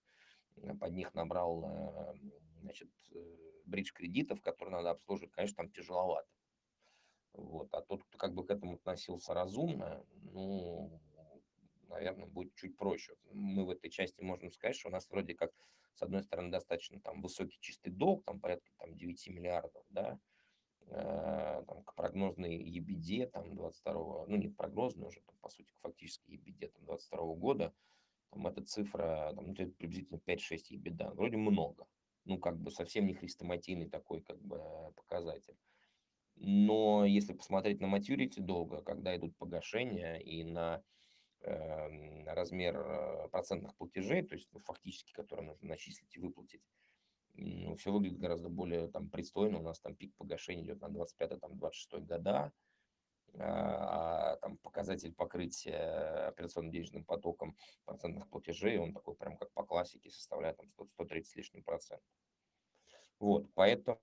[0.57, 2.15] э, под них набрал, э,
[2.63, 6.29] значит, э, бридж кредитов, которые надо обслуживать, конечно, там тяжеловато.
[7.33, 7.73] Вот.
[7.75, 11.01] А тот, кто как бы к этому относился разумно, ну,
[11.91, 13.15] наверное, будет чуть проще.
[13.33, 15.53] Мы в этой части можем сказать, что у нас вроде как,
[15.95, 20.19] с одной стороны, достаточно там высокий чистый долг, там порядка там, 9 миллиардов, да,
[20.87, 26.31] э, там, к прогнозной ебеде там 22 ну не прогнозной уже, там, по сути, фактически
[26.33, 27.75] ебеде там 22 года,
[28.31, 31.87] там эта цифра, там, ну, приблизительно 5-6 ебеда, вроде много,
[32.25, 35.57] ну как бы совсем не хрестоматийный такой как бы показатель.
[36.43, 40.83] Но если посмотреть на maturity долга, когда идут погашения и на
[41.43, 46.63] размер э, процентных платежей, то есть ну, фактически, которые нужно начислить и выплатить,
[47.35, 49.59] ну, все выглядит гораздо более там, пристойно.
[49.59, 52.53] У нас там пик погашения идет на 25-26 года,
[53.39, 59.65] а, а там показатель покрытия операционно денежным потоком процентных платежей, он такой прям как по
[59.65, 62.07] классике составляет там 100, 130 с лишним процентов.
[63.19, 64.01] Вот, поэтому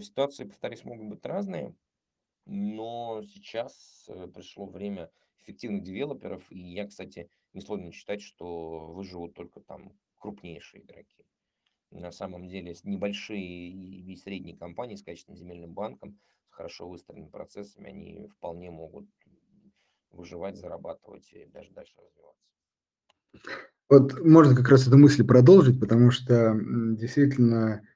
[0.00, 1.74] ситуации, повторюсь, могут быть разные,
[2.44, 5.10] но сейчас э, пришло время
[5.42, 11.24] эффективных девелоперов, и я, кстати, не сложно считать, что выживут только там крупнейшие игроки.
[11.90, 16.18] На самом деле небольшие и средние компании с качественным земельным банком,
[16.50, 19.06] с хорошо выстроенными процессами, они вполне могут
[20.10, 22.42] выживать, зарабатывать и даже дальше развиваться.
[23.88, 26.58] Вот можно как раз эту мысль продолжить, потому что
[26.96, 27.86] действительно,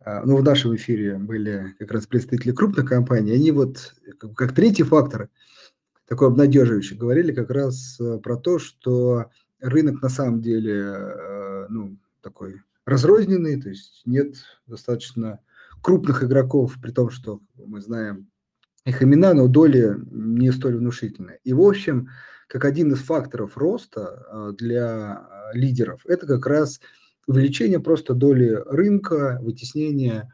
[0.00, 4.54] а, ну, в нашем эфире были как раз представители крупных компаний, они вот как, как
[4.54, 5.28] третий фактор,
[6.12, 11.96] такой обнадеживающий, говорили как раз э, про то, что рынок на самом деле, э, ну,
[12.20, 14.34] такой разрозненный, то есть нет
[14.66, 15.40] достаточно
[15.80, 18.28] крупных игроков, при том, что мы знаем
[18.84, 21.38] их имена, но доли не столь внушительные.
[21.44, 22.10] И, в общем,
[22.46, 26.78] как один из факторов роста а, для лидеров, это как раз
[27.26, 30.30] увеличение просто доли рынка, вытеснение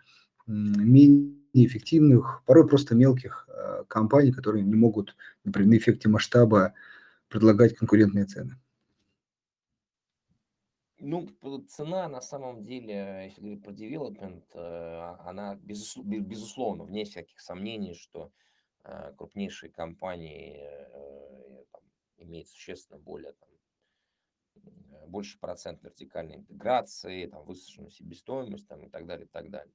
[0.48, 6.74] менее эффективных, порой просто мелких а, компаний, которые не могут, например, на эффекте масштаба
[7.28, 8.56] предлагать конкурентные цены.
[11.00, 11.28] Ну,
[11.68, 18.32] цена на самом деле, если говорить про development, э, она безусловно, вне всяких сомнений, что
[18.82, 21.82] э, крупнейшие компании э, там,
[22.16, 23.48] имеют существенно более там,
[25.06, 29.72] больше процент вертикальной интеграции, там, высушенную себестоимость там, и так далее, и так далее.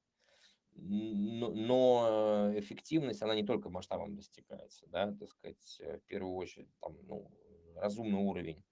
[0.75, 6.97] Но, но эффективность, она не только масштабом достигается, да, так сказать, в первую очередь, там,
[7.03, 7.31] ну,
[7.75, 8.63] разумный уровень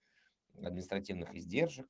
[0.62, 1.88] административных издержек,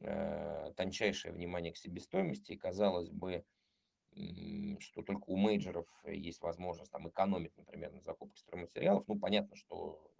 [0.00, 3.44] э, тончайшее внимание к себестоимости, и казалось бы,
[4.80, 9.08] что только у мейджеров есть возможность там экономить, например, на закупке стройматериалов.
[9.08, 10.10] Ну, понятно, что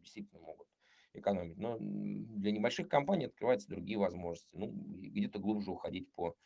[0.00, 0.68] действительно могут
[1.12, 4.56] экономить, но для небольших компаний открываются другие возможности.
[4.56, 6.36] Ну, где-то глубже уходить по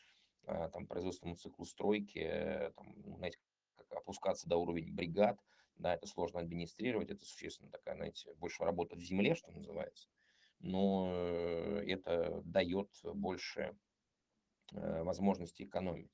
[0.47, 3.39] там, производственному циклу стройки, там, ну, знаете,
[3.77, 5.39] как опускаться до уровня бригад,
[5.79, 10.09] да, это сложно администрировать, это существенно такая, знаете, больше работа в земле, что называется.
[10.61, 13.77] Но э, это дает больше
[14.73, 16.11] э, возможности экономить.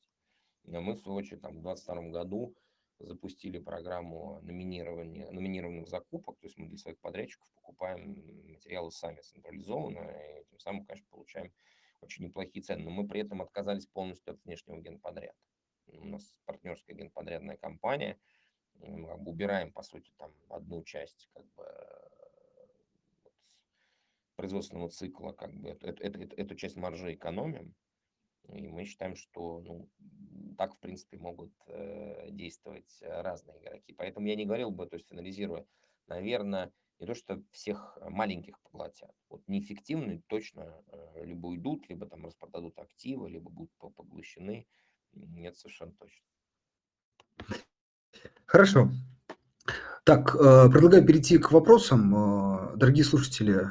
[0.65, 2.55] Мы, в свою очередь, там, в 2022 году
[2.99, 8.17] запустили программу номинирования, номинированных закупок, то есть мы для своих подрядчиков покупаем
[8.49, 11.53] материалы сами централизованно, и тем самым, конечно, получаем
[12.03, 15.37] очень неплохие цены, но мы при этом отказались полностью от внешнего генподряда.
[15.87, 18.19] У нас партнерская генподрядная компания,
[18.75, 21.65] мы как бы убираем, по сути, там одну часть как бы
[24.37, 27.75] производственного цикла, как бы эту, эту, эту, эту часть маржи экономим.
[28.49, 29.89] И мы считаем, что ну,
[30.59, 33.93] так, в принципе, могут э, действовать разные игроки.
[33.93, 35.65] Поэтому я не говорил бы, то есть финализируя,
[36.09, 39.11] наверное, не то, что всех маленьких поглотят.
[39.29, 44.67] Вот неэффективные точно э, либо уйдут, либо там распродадут активы, либо будут поглощены.
[45.13, 46.25] Нет, совершенно точно.
[48.47, 48.91] Хорошо.
[50.05, 52.15] Так, э, предлагаю перейти к вопросам.
[52.15, 53.69] Э, дорогие слушатели,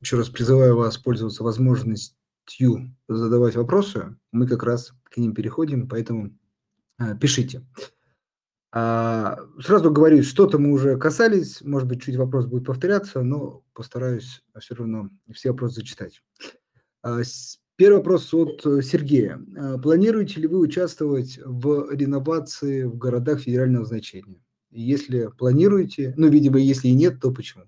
[0.00, 4.16] еще раз призываю вас пользоваться возможностью задавать вопросы.
[4.32, 6.36] Мы как раз к ним переходим, поэтому
[6.98, 7.62] э, пишите.
[8.72, 14.42] А, сразу говорю, что-то мы уже касались, может быть, чуть вопрос будет повторяться, но постараюсь
[14.58, 16.22] все равно все вопросы зачитать.
[17.02, 17.20] А,
[17.76, 19.40] первый вопрос от Сергея.
[19.56, 24.42] А, планируете ли вы участвовать в реновации в городах федерального значения?
[24.70, 27.64] Если планируете, ну, видимо, если и нет, то почему?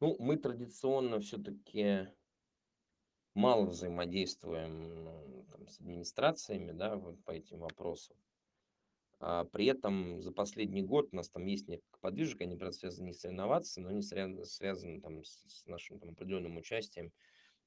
[0.00, 2.08] Ну, мы традиционно все-таки
[3.34, 8.16] мало взаимодействуем там, с администрациями, да, вот по этим вопросам.
[9.26, 13.06] А при этом за последний год у нас там есть несколько подвижек, они, правда, связаны
[13.06, 17.10] не с инновацией, но они связаны, там, с, нашим там, определенным участием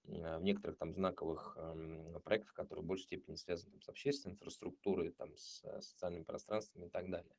[0.07, 4.33] а, в некоторых там знаковых э, проектах, которые в большей степени связаны там, с общественной
[4.33, 7.33] инфраструктурой, там, с социальными пространствами и так далее.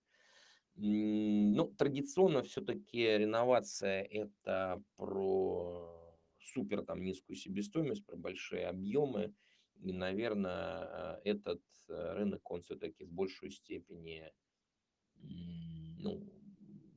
[0.75, 9.33] Ну, традиционно все-таки реновация– это про супер там низкую себестоимость, про большие объемы.
[9.83, 14.33] И, наверное, этот э, рынок, он все-таки в большей степени
[15.99, 16.23] ну,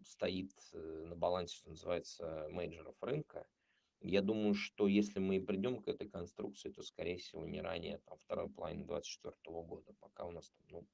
[0.03, 3.47] стоит э, на балансе, что называется, менеджеров рынка.
[4.01, 7.99] Я думаю, что если мы и придем к этой конструкции, то, скорее всего, не ранее
[7.99, 10.87] там, второй половины 2024 года, пока у нас там, ну,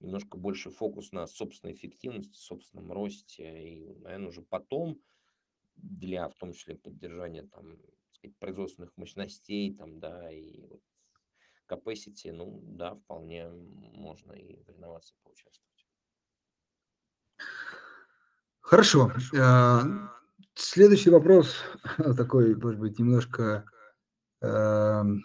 [0.00, 5.00] немножко больше фокус на собственной эффективности, собственном росте, и, наверное, уже потом
[5.76, 7.78] для, в том числе, поддержания там,
[8.10, 10.82] сказать, производственных мощностей, там, да, и вот
[11.68, 13.48] capacity, ну, да, вполне
[13.94, 15.86] можно и в реновации поучаствовать.
[18.60, 19.08] Хорошо.
[19.08, 19.40] Хорошо.
[19.40, 20.10] А,
[20.54, 21.54] следующий вопрос
[22.16, 23.64] такой, может быть, немножко
[24.40, 25.24] эм,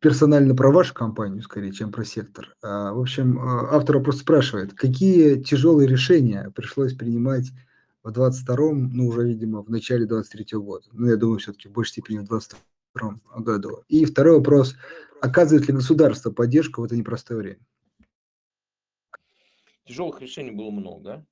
[0.00, 2.54] персонально про вашу компанию, скорее, чем про сектор.
[2.62, 7.52] А, в общем, а, автор просто спрашивает, какие тяжелые решения пришлось принимать
[8.02, 10.86] в 22-м, ну, уже, видимо, в начале 23-го года.
[10.92, 12.24] Ну, я думаю, все-таки в большей степени в
[12.94, 13.84] 22-м году.
[13.88, 14.76] И второй вопрос,
[15.20, 17.66] оказывает ли государство поддержку в это непростое время?
[19.84, 21.26] Тяжелых решений было много.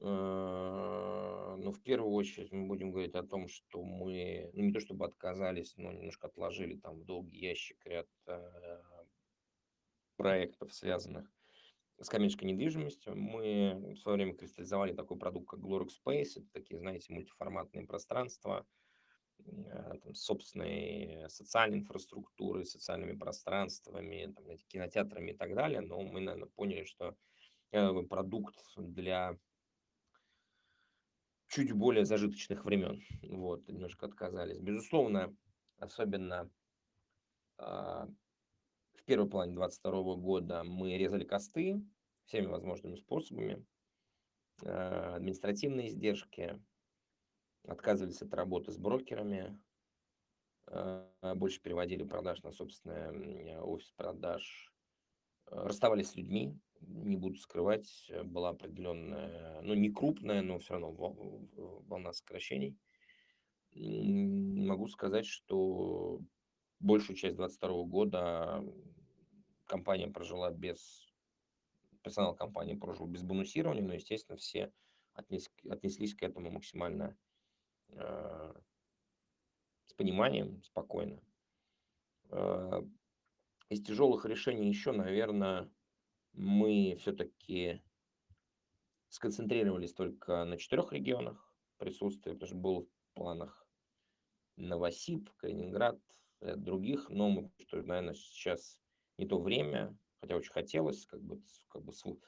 [0.00, 4.80] А, ну, в первую очередь мы будем говорить о том, что мы, ну, не то
[4.80, 8.80] чтобы отказались, но немножко отложили там в долгий ящик ряд э,
[10.16, 11.28] проектов, связанных
[12.00, 13.16] с коммерческой недвижимостью.
[13.16, 16.32] Мы в свое время кристаллизовали такой продукт, как Glorex Space.
[16.36, 18.87] Это такие, знаете, мультиформатные пространства, э,
[19.44, 25.80] там, собственной социальной инфраструктурой, социальными пространствами, там, кинотеатрами и так далее.
[25.80, 27.16] Но мы, наверное, поняли, что
[27.72, 29.38] э, продукт для
[31.48, 33.02] чуть более зажиточных времен.
[33.22, 34.58] Вот, немножко отказались.
[34.58, 35.34] Безусловно,
[35.78, 36.50] особенно
[37.56, 38.06] а,
[38.94, 41.82] в первой плане 2022 года мы резали косты
[42.26, 43.64] всеми возможными способами,
[44.64, 46.60] а, административные издержки,
[47.68, 49.60] отказывались от работы с брокерами,
[50.66, 54.72] а, больше переводили продаж на собственный офис продаж,
[55.46, 60.92] расставались с людьми, не буду скрывать, э, была определенная, ну, не крупная, но все равно
[61.86, 62.76] волна сокращений.
[63.74, 66.20] Могу сказать, что
[66.80, 68.64] большую часть 2022 года
[69.66, 71.06] компания прожила без,
[72.02, 74.72] персонал компании прожил без бонусирования, но, естественно, все
[75.14, 77.27] отнес, отнеслись к этому максимально э,
[77.96, 81.20] с пониманием, спокойно.
[82.30, 82.82] Э,
[83.68, 85.70] из тяжелых решений еще, наверное,
[86.32, 87.82] мы все-таки
[89.08, 93.66] сконцентрировались только на четырех регионах присутствия, потому что был в планах
[94.56, 96.00] Новосиб, Калининград,
[96.40, 98.80] других, но мы, что, наверное, сейчас
[99.16, 102.20] не то время, хотя очень хотелось как бы, как бы свою,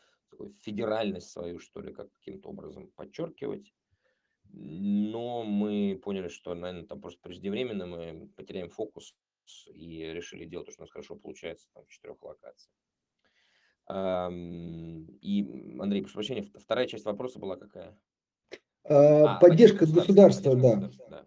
[0.60, 3.72] федеральность свою, что ли, как каким-то образом подчеркивать.
[4.52, 9.14] Но мы поняли, что, наверное, там просто преждевременно мы потеряем фокус
[9.66, 12.74] и решили делать то, что у нас хорошо получается там, в четырех локациях.
[15.20, 17.98] И, Андрей, прошу прощения, вторая часть вопроса была какая?
[18.84, 20.90] А, а поддержка государства, да.
[21.08, 21.26] да.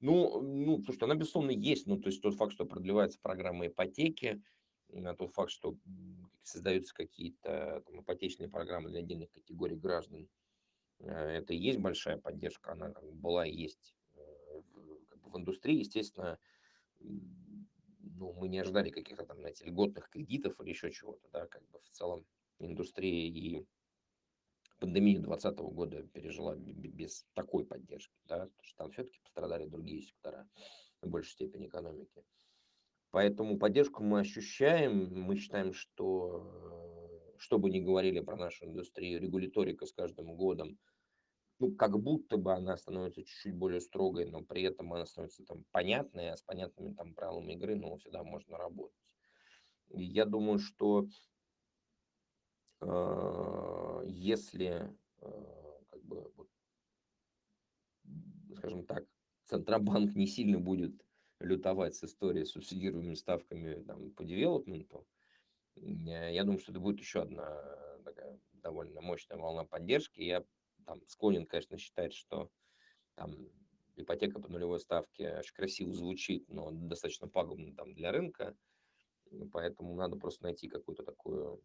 [0.00, 1.86] Ну, ну, слушайте, она, безусловно, есть.
[1.86, 4.42] Ну, то есть тот факт, что продлевается программа ипотеки,
[5.18, 5.76] тот факт, что
[6.42, 10.28] создаются какие-то там, ипотечные программы для отдельных категорий граждан,
[11.00, 14.62] это и есть большая поддержка, она была и есть э,
[15.08, 16.38] как бы в индустрии, естественно,
[17.00, 21.80] ну, мы не ожидали каких-то там, знаете, льготных кредитов или еще чего-то, да, как бы
[21.80, 22.24] в целом
[22.58, 23.66] индустрия и
[24.78, 30.48] пандемию 2020 года пережила без такой поддержки, да, потому что там все-таки пострадали другие сектора
[31.00, 32.24] в большей степени экономики.
[33.10, 36.95] Поэтому поддержку мы ощущаем, мы считаем, что, э,
[37.38, 40.78] что бы ни говорили про нашу индустрию, регуляторика с каждым годом
[41.58, 45.64] ну, как будто бы она становится чуть-чуть более строгой, но при этом она становится там
[45.70, 48.96] понятной, а с понятными там правилами игры, ну, всегда можно работать.
[49.90, 51.06] И я думаю, что
[52.80, 56.48] э, если, э, как бы, вот,
[58.56, 59.06] скажем так,
[59.44, 60.92] Центробанк не сильно будет
[61.40, 65.06] лютовать с историей с субсидируемыми ставками там, по девелопменту,
[65.76, 67.62] я думаю, что это будет еще одна
[68.04, 70.20] такая довольно мощная волна поддержки.
[70.20, 70.44] Я
[70.84, 72.50] там склонен, конечно, считать, что
[73.14, 73.34] там
[73.96, 78.56] ипотека по нулевой ставке очень красиво звучит, но достаточно пагубно там для рынка.
[79.52, 81.62] Поэтому надо просто найти какую-то такую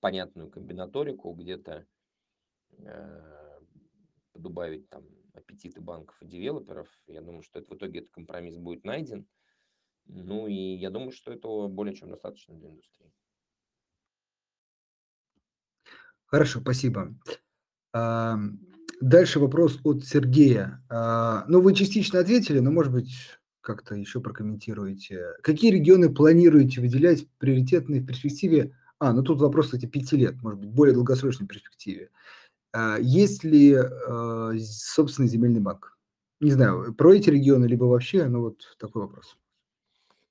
[0.00, 1.86] понятную комбинаторику, где-то
[2.78, 3.60] э,
[4.34, 6.88] добавить там аппетиты банков и девелоперов.
[7.06, 9.26] Я думаю, что это в итоге этот компромисс будет найден.
[10.06, 13.12] Ну и я думаю, что этого более чем достаточно для индустрии.
[16.28, 17.14] Хорошо, спасибо.
[19.00, 20.84] Дальше вопрос от Сергея.
[20.88, 23.12] А, ну, вы частично ответили, но, может быть,
[23.60, 25.34] как-то еще прокомментируете.
[25.42, 28.74] Какие регионы планируете выделять в приоритетной перспективе?
[28.98, 32.10] А, ну тут вопрос, кстати, пяти лет, может быть, более долгосрочной перспективе.
[32.72, 35.96] А, есть ли а, собственный земельный банк?
[36.40, 39.36] Не знаю, про эти регионы, либо вообще, ну вот такой вопрос.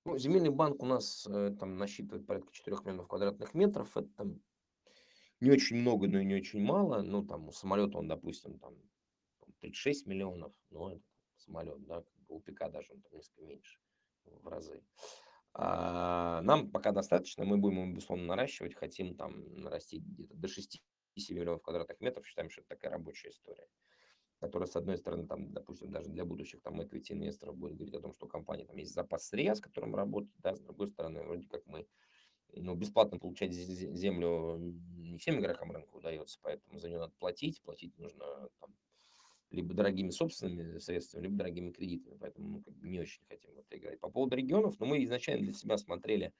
[0.05, 3.89] Ну, земельный банк у нас э, там насчитывает порядка 4 миллионов квадратных метров.
[3.95, 4.39] Это там
[5.39, 7.01] не очень много, но и не очень мало.
[7.01, 8.75] Ну, там у самолета он, допустим, там
[9.61, 11.03] 36 миллионов, но это
[11.37, 13.79] самолет, да, у ПК даже он там несколько меньше
[14.25, 14.83] в разы.
[15.53, 20.81] А нам пока достаточно, мы будем его, безусловно, наращивать, хотим там нарастить где-то до 6
[21.29, 23.67] миллионов квадратных метров, считаем, что это такая рабочая история,
[24.39, 28.01] которая, с одной стороны, там, допустим, даже для будущих там equity инвесторов будет говорить о
[28.01, 31.23] том, что у компании там есть запас сырья, с которым работать, да, с другой стороны,
[31.23, 31.87] вроде как мы
[32.53, 34.57] ну, бесплатно получать землю
[35.17, 37.61] не всем игрокам рынка удается, поэтому за нее надо платить.
[37.61, 38.73] Платить нужно там,
[39.49, 42.17] либо дорогими собственными средствами, либо дорогими кредитами.
[42.19, 43.99] Поэтому мы как бы не очень хотим в это играть.
[43.99, 46.33] По поводу регионов, ну, мы изначально для себя смотрели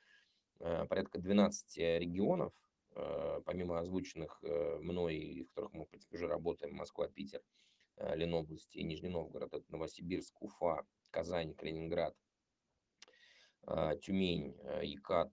[0.59, 2.53] э, порядка 12 регионов,
[2.95, 7.41] э, помимо озвученных э, мной, в которых мы, в принципе, уже работаем, Москва, Питер,
[7.97, 12.15] э, Ленобласти и Нижний Новгород, это Новосибирск, Уфа, Казань, Калининград,
[14.01, 15.31] Тюмень, Якат,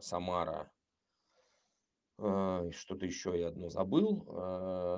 [0.00, 0.70] Самара,
[2.16, 4.24] что-то еще я одно забыл.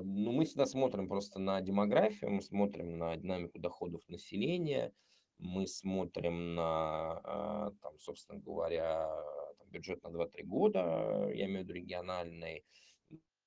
[0.02, 4.92] Ну, мы всегда смотрим просто на демографию, мы смотрим на динамику доходов населения,
[5.38, 9.08] мы смотрим на, там, собственно говоря,
[9.58, 12.64] там, бюджет на 2-3 года, я имею в виду региональный,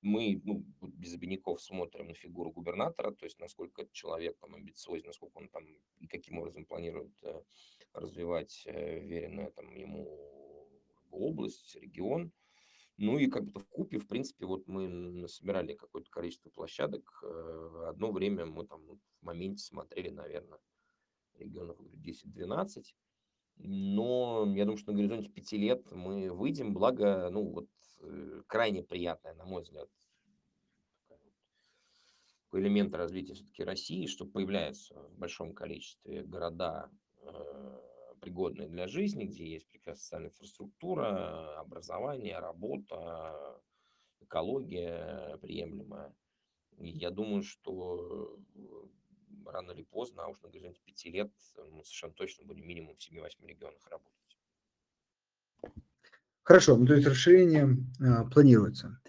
[0.00, 5.38] мы ну, без обиняков смотрим на фигуру губернатора, то есть насколько человек там амбициозен, насколько
[5.38, 5.66] он там
[5.98, 7.42] и каким образом планирует э,
[7.92, 10.06] развивать э, веренную там ему
[11.10, 12.32] область, регион.
[12.96, 17.20] Ну и как бы в купе, в принципе, вот мы собирали какое-то количество площадок.
[17.22, 20.58] Э, одно время мы там в моменте смотрели, наверное,
[21.34, 22.84] регионов 10-12.
[23.58, 27.68] Но я думаю, что на горизонте пяти лет мы выйдем, благо, ну вот
[28.00, 29.88] Э, крайне приятная, на мой взгляд,
[32.52, 36.90] элемент развития все-таки России, что появляются в большом количестве города,
[37.22, 37.78] э,
[38.20, 43.60] пригодные для жизни, где есть прекрасная социальная инфраструктура, образование, работа,
[44.20, 46.14] экология приемлемая.
[46.78, 48.60] Я думаю, что э,
[49.46, 53.00] рано или поздно, а уж на горизонте пяти лет, мы совершенно точно будем минимум в
[53.00, 54.18] 7-8 регионах работать.
[56.42, 59.00] Хорошо, ну, то есть расширение а, планируется.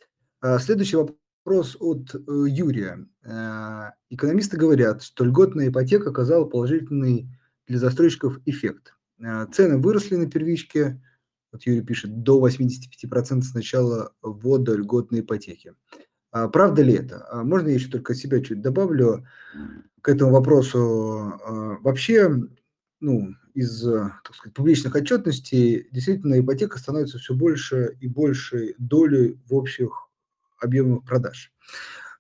[0.42, 3.08] А, следующий вопрос от э, Юрия.
[3.24, 7.30] А, экономисты говорят, что льготная ипотека оказала положительный
[7.68, 8.96] для застройщиков эффект.
[9.24, 11.02] А, цены выросли на первичке,
[11.52, 15.76] вот Юрий пишет, до 85% с начала ввода льготной ипотеки.
[16.32, 17.28] А, правда ли это?
[17.30, 19.26] А, можно я еще только себя чуть добавлю
[20.02, 20.80] к этому вопросу?
[21.44, 22.30] А, вообще,
[23.00, 29.54] ну, из так сказать, публичных отчетностей действительно ипотека становится все больше и больше долей в
[29.56, 30.10] общих
[30.60, 31.52] объемах продаж.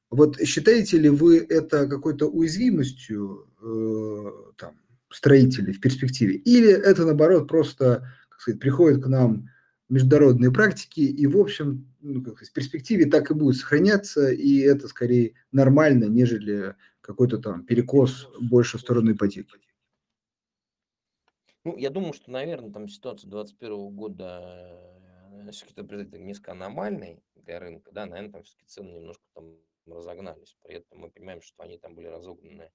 [0.10, 4.74] Вот считаете ли вы это какой-то уязвимостью э, там,
[5.12, 6.36] строителей в перспективе?
[6.36, 9.49] Или это, наоборот, просто как сказать, приходит к нам
[9.90, 14.88] международные практики, и, в общем, ну, как в перспективе так и будет сохраняться, и это
[14.88, 19.58] скорее нормально, нежели какой-то там перекос больше в сторону ипотеки?
[21.66, 24.80] Ну, я думаю, что, наверное, там ситуация 2021 года
[25.52, 30.56] все-таки несколько аномальной для рынка, да, наверное, там все-таки цены немножко там разогнались.
[30.64, 32.72] При этом мы понимаем, что они там были разогнаны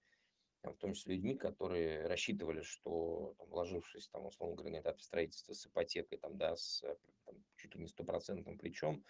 [0.72, 5.52] в том числе людьми, которые рассчитывали, что там, вложившись, там, условно говоря, на этап строительства
[5.52, 6.80] с ипотекой, там, да, с
[7.24, 9.04] там, чуть ли не стопроцентным плечом,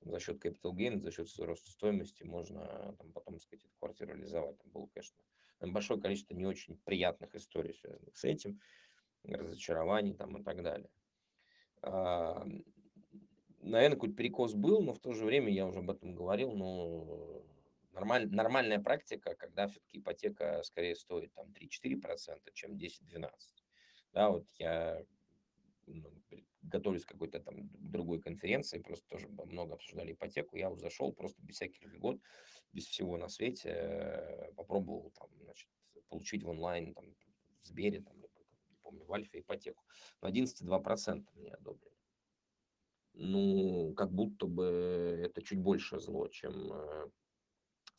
[0.00, 3.74] там, за счет capital gain, за счет роста стоимости можно там, потом, так сказать, эту
[3.78, 4.58] квартиру реализовать.
[4.58, 5.16] Там было, конечно,
[5.60, 8.60] большое количество не очень приятных историй, связанных с этим
[9.24, 10.90] разочарований там и так далее.
[11.82, 12.46] А,
[13.60, 17.44] наверное, какой-то перекос был, но в то же время, я уже об этом говорил, но
[17.96, 23.30] нормаль, нормальная практика, когда все-таки ипотека скорее стоит там 3-4%, чем 10-12%.
[24.12, 25.02] Да, вот я
[25.86, 26.10] ну,
[26.62, 31.56] готовлюсь к какой-то там другой конференции, просто тоже много обсуждали ипотеку, я зашел просто без
[31.56, 32.20] всяких льгот,
[32.72, 35.68] без всего на свете, попробовал там, значит,
[36.08, 37.04] получить в онлайн, там,
[37.60, 38.16] в Сбере, там,
[38.82, 39.84] помню, в Альфе ипотеку.
[40.22, 41.96] Но 11,2% мне одобрили.
[43.14, 47.10] Ну, как будто бы это чуть больше зло, чем э,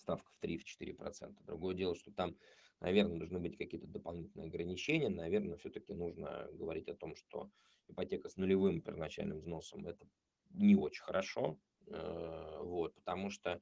[0.07, 1.35] ставка в 3-4%.
[1.45, 2.37] Другое дело, что там,
[2.79, 5.09] наверное, должны быть какие-то дополнительные ограничения.
[5.09, 7.51] Наверное, все-таки нужно говорить о том, что
[7.89, 10.07] ипотека с нулевым первоначальным взносом– это
[10.51, 11.59] не очень хорошо.
[11.87, 13.61] Э, вот, потому что,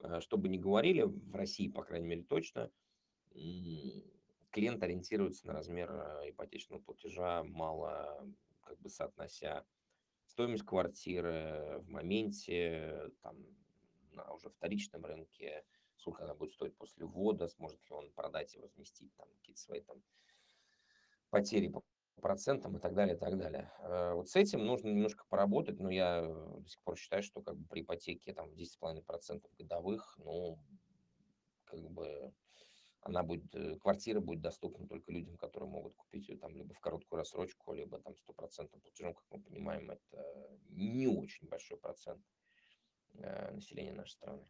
[0.00, 2.70] э, что бы ни говорили, в России, по крайней мере, точно,
[3.30, 8.28] клиент ориентируется на размер э, ипотечного платежа, мало
[8.64, 9.64] как бы соотнося
[10.26, 13.36] стоимость квартиры в моменте, там,
[14.12, 15.64] на уже вторичном рынке,
[15.96, 19.80] сколько она будет стоить после ввода, сможет ли он продать и возместить там какие-то свои
[19.80, 20.02] там
[21.30, 21.84] потери по
[22.20, 23.72] процентам и так далее, и так далее.
[23.80, 27.56] Э, вот с этим нужно немножко поработать, но я до сих пор считаю, что как
[27.56, 30.58] бы при ипотеке там 10,5% годовых, ну,
[31.64, 32.32] как бы
[33.02, 36.80] она будет, э, квартира будет доступна только людям, которые могут купить ее там либо в
[36.80, 42.39] короткую рассрочку, либо там стопроцентным платежом, как мы понимаем, это не очень большой процент э,
[43.52, 44.42] населения нашей страны.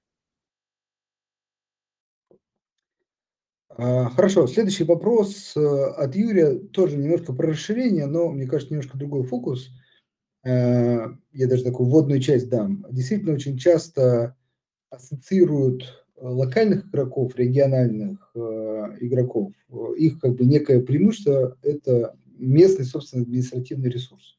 [3.71, 8.99] А, хорошо, следующий вопрос э, от Юрия, тоже немножко про расширение, но, мне кажется, немножко
[8.99, 9.71] другой фокус.
[10.43, 12.87] Я даже такую вводную часть дам.
[12.91, 14.39] Действительно, очень часто
[14.89, 18.39] ассоциируют локальных игроков, региональных э,
[19.01, 19.53] игроков,
[19.97, 24.39] их как бы некое преимущество– это местный, собственно, административный ресурс.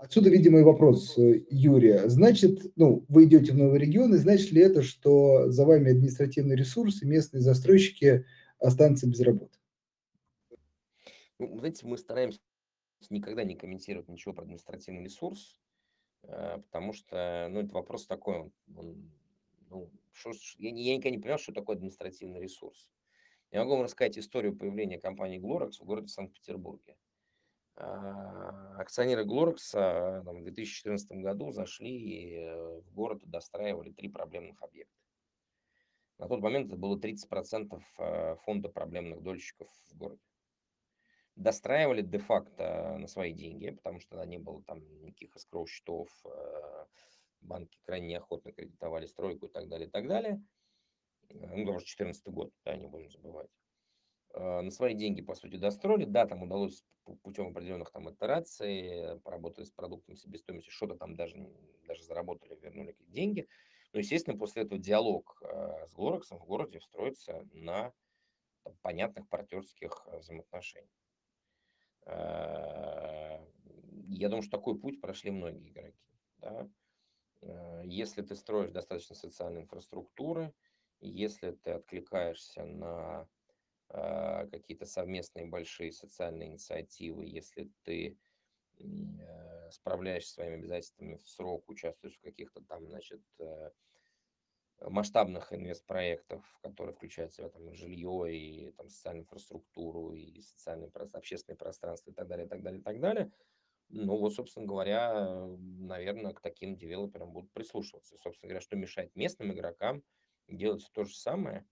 [0.00, 2.08] Отсюда, видимо, и вопрос э, Юрия.
[2.08, 6.56] Значит, ну, вы идете в новый регион, и значит ли это, что за вами административный
[6.56, 8.24] ресурс, и местные застройщики
[8.58, 9.58] останутся без работы?
[11.38, 12.40] Ну, знаете, мы стараемся
[13.10, 15.58] никогда не комментировать ничего про административный ресурс,
[16.22, 19.12] э, потому что, ну, это вопрос такой, он, он,
[19.68, 22.90] ну, ж- я, я никогда не понял, что такое административный ресурс.
[23.52, 26.96] Я могу вам рассказать историю появления компании Glorex в городе Санкт-Петербурге.
[27.82, 34.62] А, Акционеры Glorex там, в 2014 году зашли э, в город и достраивали три проблемных
[34.62, 34.94] объекта.
[36.18, 40.20] На тот момент это было 30% э, фонда проблемных дольщиков в городе.
[41.36, 46.84] Достраивали де-факто на свои деньги, потому что тогда не было там никаких эскроу счетов, э,
[47.40, 50.44] банки крайне неохотно кредитовали стройку и так далее, и так далее.
[51.30, 53.50] Э, Ну, тоже 2014 год, да, не будем забывать.
[54.32, 56.04] Э, На свои деньги, по сути, достроили.
[56.04, 61.16] Да, там удалось пу- путем определенных там итераций, э, поработали с продуктом себестоимости, что-то там
[61.16, 61.36] даже,
[61.86, 63.48] даже заработали, вернули какие-то деньги.
[63.92, 67.92] Но, естественно, после этого диалог э, с Глорексом в городе строится на
[68.62, 70.90] там, понятных партнерских взаимоотношениях.
[74.08, 75.98] Я думаю, что такой путь прошли многие игроки.
[76.38, 76.68] да.
[77.84, 80.52] Если ты строишь достаточно социальной инфраструктуры,
[81.00, 83.28] если ты откликаешься на
[83.92, 88.18] какие-то совместные большие социальные инициативы, если ты
[88.78, 93.70] э, справляешься своими обязательствами в срок, участвуешь в каких-то там, значит, э,
[94.80, 101.14] масштабных инвестпроектов, которые включают в себя там жилье, и там социальную инфраструктуру, и социальные, прос-
[101.14, 103.32] общественные пространства и так далее, и так далее, и так далее.
[103.88, 108.16] Ну вот, собственно говоря, наверное, к таким девелоперам будут прислушиваться.
[108.18, 110.04] Собственно говоря, что мешает местным игрокам
[110.48, 111.66] делать то же самое.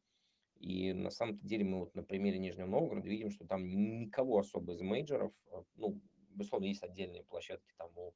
[0.59, 4.72] И на самом-то деле мы вот на примере Нижнего Новгорода видим, что там никого особо
[4.72, 6.00] из мейджоров, э, ну,
[6.30, 8.14] безусловно, есть отдельные площадки там у,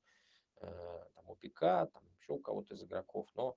[0.61, 3.57] э, там у ПК, там еще у кого-то из игроков, но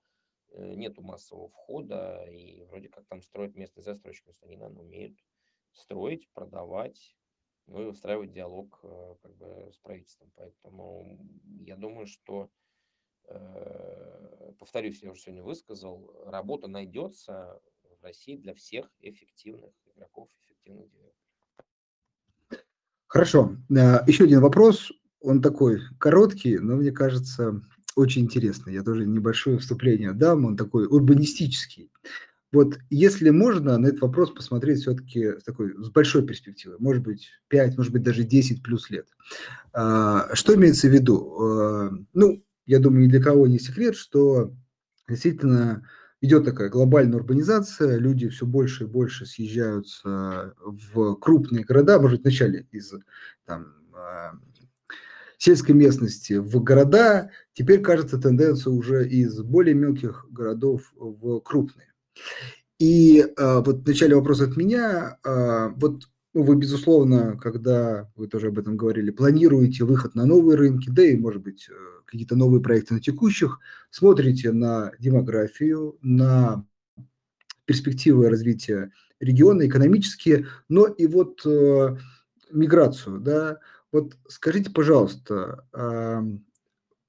[0.49, 4.83] э, нету массового входа, и вроде как там строят местные застройщики, то есть они, наверное,
[4.83, 5.17] умеют
[5.71, 7.15] строить, продавать,
[7.65, 10.31] ну и устраивать диалог э, как бы с правительством.
[10.35, 11.19] Поэтому
[11.61, 12.51] я думаю, что,
[14.59, 17.59] повторюсь, я уже сегодня высказал, работа найдется
[18.05, 21.15] России для всех эффективных игроков, эффективных девелоперов.
[23.07, 23.57] Хорошо.
[23.77, 24.91] А, Еще один вопрос.
[25.21, 27.61] Он такой короткий, но мне кажется
[27.95, 28.73] очень интересный.
[28.73, 30.45] Я тоже небольшое вступление дам.
[30.45, 31.91] Он такой урбанистический.
[32.51, 37.29] Вот если можно на этот вопрос посмотреть все-таки с такой с большой перспективы, может быть
[37.49, 39.07] 5, может быть даже 10 плюс лет.
[39.73, 41.37] А, Что имеется в виду?
[41.41, 44.53] А, Ну, я думаю, ни для кого не секрет, что
[45.07, 45.87] действительно
[46.25, 52.67] идет такая глобальная урбанизация, люди все больше и больше съезжаются в крупные города, может вначале
[52.71, 52.93] из
[53.45, 54.33] там, а,
[55.37, 61.93] сельской местности в города, теперь кажется тенденция уже из более мелких городов в крупные.
[62.79, 65.17] И а, вот вначале вопрос от меня.
[65.23, 66.03] а, вот
[66.35, 71.01] ну, вы, безусловно, когда вы тоже об этом говорили, планируете выход на новые рынки, да
[71.01, 71.73] и, может быть, э,
[72.05, 73.59] какие-то новые проекты на текущих,
[73.89, 76.65] смотрите на демографию, на
[77.63, 81.95] перспективы развития региона, экономические, но и вот э,
[82.51, 83.59] миграцию, да.
[83.93, 86.43] Вот скажите, пожалуйста, ам,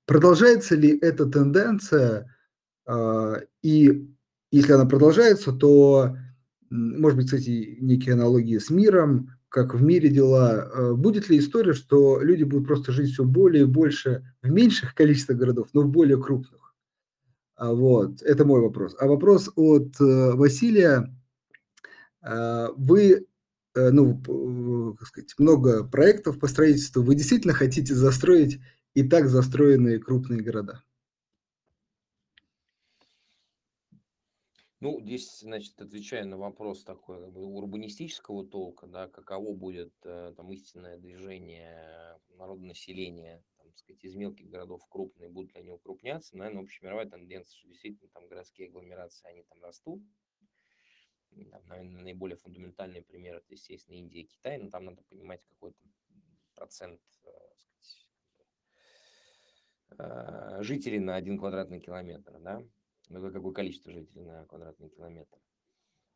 [0.06, 2.32] продолжается ли эта тенденция,
[2.86, 4.08] а, и
[4.52, 6.16] если она продолжается, то,
[6.70, 11.72] может быть, кстати, некие аналогии с миром, как в мире дела, э, будет ли история,
[11.72, 15.88] что люди будут просто жить все более и больше в меньших количествах городов, но в
[15.88, 16.74] более крупных?
[17.56, 18.94] А, вот, это мой вопрос.
[18.98, 21.10] А вопрос от, э, Василия.
[22.20, 23.26] А, вы,
[23.74, 27.02] э, ну, как сказать, много проектов по строительству.
[27.02, 28.60] Вы действительно хотите застроить
[28.94, 30.82] и так застроенные крупные города?
[34.80, 40.34] Ну, здесь, значит, отвечая на вопрос такой как бы урбанистического толка, да, каково будет э,
[40.36, 46.36] там истинное движение народонаселения, там, сказать, из мелких городов в крупные, будут ли они укрупняться,
[46.36, 50.02] наверное, общемировая тенденция, что действительно там городские агломерации, они там растут.
[51.50, 55.78] Там, наверное, наиболее фундаментальный пример это, естественно, Индия и Китай, но там надо понимать какой-то
[56.54, 58.06] процент э, сказать,
[59.98, 62.70] э, жителей на один квадратный километр, да, ну,
[63.08, 65.38] какое количество жителей на квадратный километр.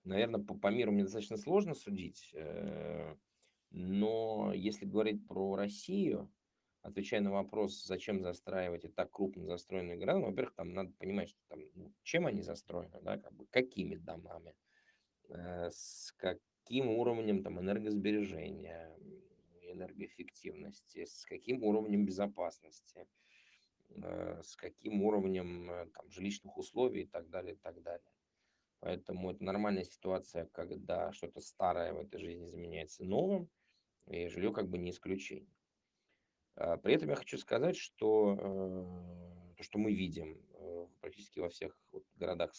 [0.05, 3.15] Наверное, по, по миру мне достаточно сложно судить, э,
[3.71, 6.33] но если говорить про Россию,
[6.83, 11.29] отвечая на вопрос, зачем застраивать и так крупно застроенные города, ну, во-первых, там надо понимать,
[11.29, 14.55] что там, ну, чем они застроены, да, как бы, какими домами,
[15.29, 18.97] э, с каким уровнем там энергосбережения.
[19.63, 23.07] энергоэффективности, с каким уровнем безопасности,
[24.43, 28.13] с каким уровнем э, там, жилищных условий и так далее, и так далее.
[28.81, 33.51] Поэтому это нормальная ситуация, когда что-то старое в этой жизни заменяется новым,
[34.07, 35.55] и жилье как бы не исключение.
[36.57, 41.51] А, при этом я хочу сказать, что э, то, что мы видим э, практически во
[41.51, 41.77] всех
[42.15, 42.53] городах,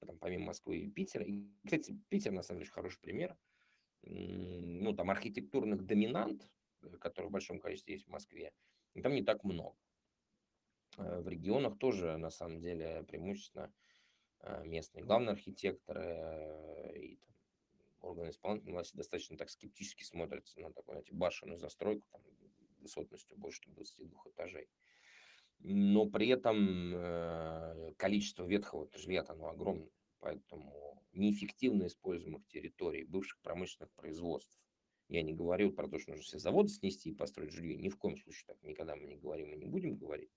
[0.00, 3.36] там, помимо Москвы и Питера, и, кстати, Питер, на самом деле, хороший пример,
[4.02, 6.48] ну, там, архитектурных доминант,
[6.82, 8.52] э, которые в большом количестве есть в Москве,
[9.02, 9.76] там не так много.
[10.98, 13.72] В регионах тоже, на самом деле, преимущественно
[14.40, 17.34] Э, местные главные архитекторы э, и там,
[18.00, 22.22] органы исполнительной власти достаточно так скептически смотрятся на такую, знаете, башенную застройку там,
[22.80, 24.68] высотностью больше 22 этажей.
[25.58, 29.90] Но при этом э, количество ветхого жилья оно огромное,
[30.20, 34.56] поэтому неэффективно используемых территорий, бывших промышленных производств.
[35.08, 37.76] Я не говорю про то, что нужно все заводы снести и построить жилье.
[37.76, 40.30] Ни в коем случае так никогда мы не говорим и не будем говорить.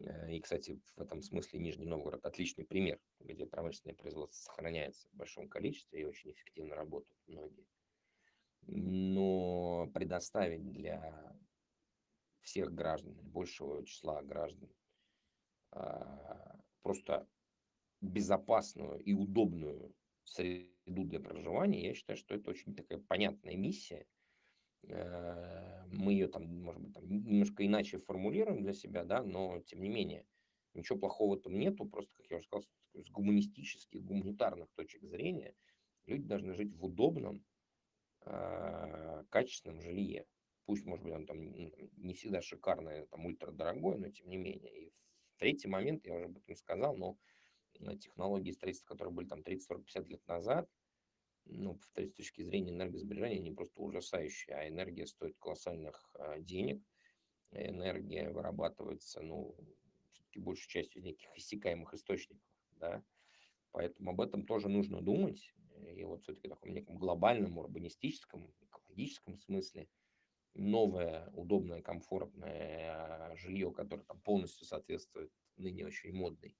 [0.00, 5.16] Э, и, кстати, в этом смысле Нижний Новгород отличный пример, где промышленное производство сохраняется в
[5.16, 7.66] большом количестве и очень эффективно работают многие.
[8.66, 11.36] Но предоставить для
[12.40, 14.70] всех граждан, большего числа граждан,
[15.72, 17.28] а, просто
[18.00, 19.94] безопасную и удобную
[20.24, 24.06] среду для проживания, я считаю, что это очень такая понятная миссия,
[24.82, 29.88] мы ее там, может быть, там немножко иначе формулируем для себя, да, но тем не
[29.88, 30.26] менее
[30.76, 32.64] ничего плохого там нету, просто, как я уже сказал,
[32.94, 35.54] с гуманистических, гуманитарных точек зрения
[36.06, 37.44] люди должны жить в удобном,
[38.24, 40.26] э, качественном жилье.
[40.64, 44.86] Пусть, может быть, он там не всегда шикарное, там ультрадорогое, но тем не менее.
[44.86, 44.92] И
[45.38, 47.18] третий момент, я уже об этом сказал, но
[47.80, 50.68] э, технологии строительства, которые были там 30, 40, 50 лет назад,
[51.46, 56.82] ну, повторюсь, с точки зрения энергосбережения, они просто ужасающие, а энергия стоит колоссальных а, денег,
[57.52, 59.56] энергия вырабатывается, ну,
[60.12, 62.42] все-таки большей частью из неких иссякаемых источников,
[62.72, 63.02] да,
[63.72, 65.52] поэтому об этом тоже нужно думать,
[65.94, 69.88] и вот все-таки в таком неком глобальном, урбанистическом, экологическом смысле.
[70.54, 76.56] Новое, удобное, комфортное а, жилье, которое там полностью соответствует ныне очень модной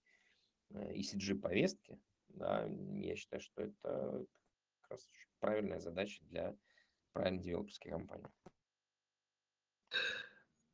[0.71, 4.27] ECG-повестке, э, да, я считаю, что это
[4.91, 5.09] раз
[5.41, 6.55] правильная задача для
[7.13, 8.27] правильной девелоперской компании.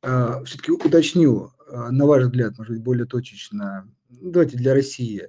[0.01, 5.27] А, Все-таки уточню, а, на ваш взгляд, может быть, более точечно, ну, давайте для России,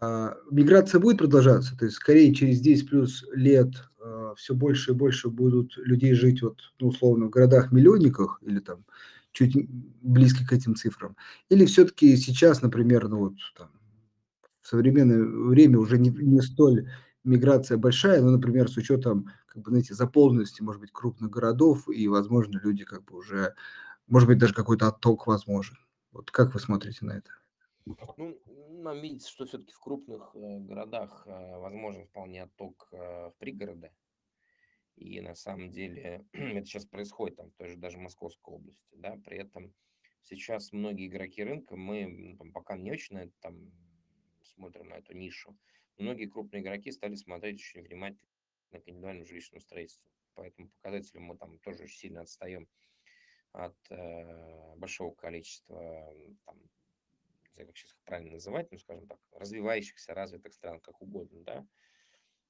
[0.00, 3.74] а, миграция будет продолжаться, то есть скорее через 10 плюс лет
[4.36, 8.84] все больше и больше будут людей жить вот, ну, условно, в городах-миллионниках или там
[9.32, 9.54] чуть
[10.00, 11.16] близко к этим цифрам,
[11.50, 13.70] или все-таки сейчас, например, ну вот там,
[14.62, 16.88] в современное время уже не, не столь
[17.24, 22.08] миграция большая, ну, например, с учетом, как бы, знаете, заполненности, может быть, крупных городов, и,
[22.08, 23.54] возможно, люди как бы уже,
[24.06, 25.76] может быть, даже какой-то отток возможен.
[26.12, 27.30] Вот как вы смотрите на это?
[28.16, 28.38] Ну,
[28.68, 33.92] нам видится, что все-таки в крупных э, городах э, возможен вполне отток э, в пригороды.
[34.96, 38.94] И на самом деле это сейчас происходит там в той же даже Московской области.
[38.96, 39.16] Да?
[39.24, 39.74] При этом
[40.22, 43.72] сейчас многие игроки рынка, мы пока не очень на это, там,
[44.42, 45.56] смотрим на эту нишу,
[45.98, 48.28] многие крупные игроки стали смотреть очень внимательно
[48.70, 50.10] к индивидуальному жилищному строительству.
[50.34, 52.68] По этому показателю мы там тоже очень сильно отстаем
[53.52, 59.18] от э, большого количества, там, не знаю, как сейчас их правильно называть, ну, скажем так,
[59.32, 61.66] развивающихся, развитых стран, как угодно, да.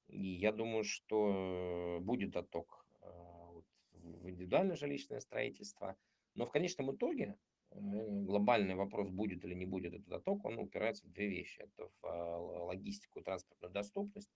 [0.09, 5.97] И я думаю, что будет отток э, вот, в индивидуальное жилищное строительство,
[6.35, 7.39] но в конечном итоге
[7.71, 11.61] глобальный вопрос, будет или не будет этот отток, он упирается в две вещи.
[11.61, 14.31] Это в а, логистику, транспортную доступность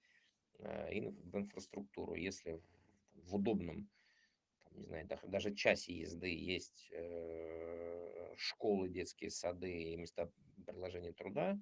[0.59, 2.15] э, и в инфраструктуру.
[2.15, 2.61] Если
[3.15, 3.89] в удобном,
[4.71, 10.31] не знаю, даже часе езды есть э, школы, детские сады и места
[10.67, 11.59] предложения труда,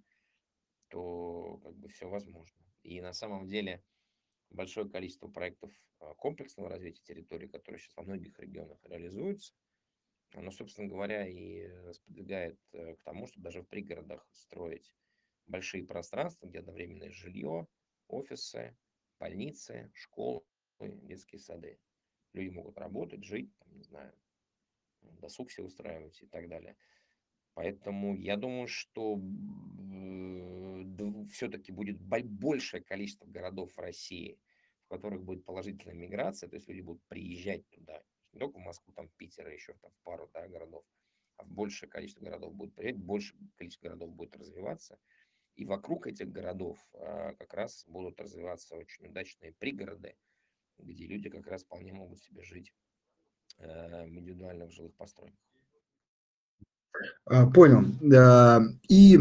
[0.88, 2.58] то как бы все возможно.
[2.82, 3.82] И на самом деле
[4.50, 9.54] большое количество проектов а, комплексного развития территории, которые сейчас во многих регионах реализуются,
[10.34, 14.92] оно, собственно говоря, и сподвигает э, к тому, чтобы даже в пригородах строить
[15.46, 17.66] большие пространства, где одновременное жилье,
[18.08, 18.76] офисы,
[19.18, 20.42] больницы, школы,
[20.78, 21.78] детские сады.
[22.32, 24.14] Люди могут работать, жить, там, не знаю,
[25.02, 26.76] досуг себе устраивать и так далее.
[27.54, 29.20] Поэтому я думаю, что
[31.32, 34.38] все-таки будет большее количество городов в России,
[34.84, 38.02] в которых будет положительная миграция, то есть люди будут приезжать туда
[38.32, 40.84] не только в Москву, там, в Питер, а еще там, в пару да, городов,
[41.36, 44.98] а большее количество городов будет приезжать, больше количество городов будет развиваться.
[45.56, 50.16] И вокруг этих городов а, как раз будут развиваться очень удачные пригороды,
[50.78, 52.72] где люди как раз вполне могут себе жить
[53.58, 55.38] э, в индивидуальных жилых постройках.
[57.26, 57.84] А, Понял.
[58.88, 59.18] И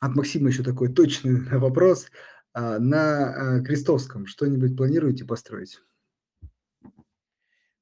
[0.00, 2.06] от Максима еще такой точный вопрос.
[2.52, 5.80] А, На а, Крестовском что-нибудь планируете построить?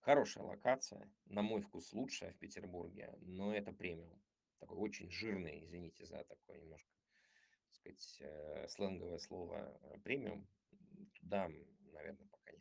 [0.05, 4.21] Хорошая локация, на мой вкус лучшая в Петербурге, но это премиум.
[4.61, 6.91] Такой очень жирный, извините за такое немножко,
[7.69, 10.47] так сказать, э, сленговое слово э, премиум.
[11.21, 11.49] Туда,
[11.95, 12.61] наверное, пока нет.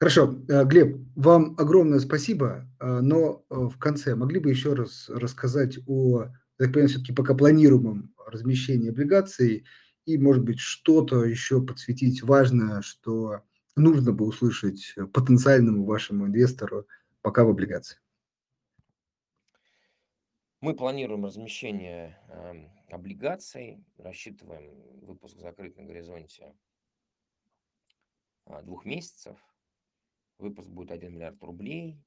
[0.00, 6.24] Хорошо, э, Глеб, вам огромное спасибо, но в конце могли бы еще раз рассказать о,
[6.58, 9.64] так понимаю, все-таки пока планируемом размещении облигаций
[10.06, 13.42] и, может быть, что-то еще подсветить важное, что
[13.76, 16.86] нужно бы услышать потенциальному вашему инвестору
[17.22, 17.98] пока в облигации?
[20.60, 26.54] Мы планируем размещение эм, облигаций, рассчитываем выпуск закрыть на горизонте
[28.46, 29.38] а, двух месяцев.
[30.38, 31.98] Выпуск будет 1 миллиард рублей.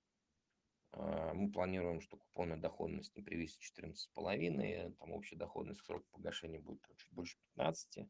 [0.91, 6.81] А, Мы планируем, что купонная доходность не превысит 14,5, там общая доходность срок погашения будет
[6.97, 8.07] чуть больше 15.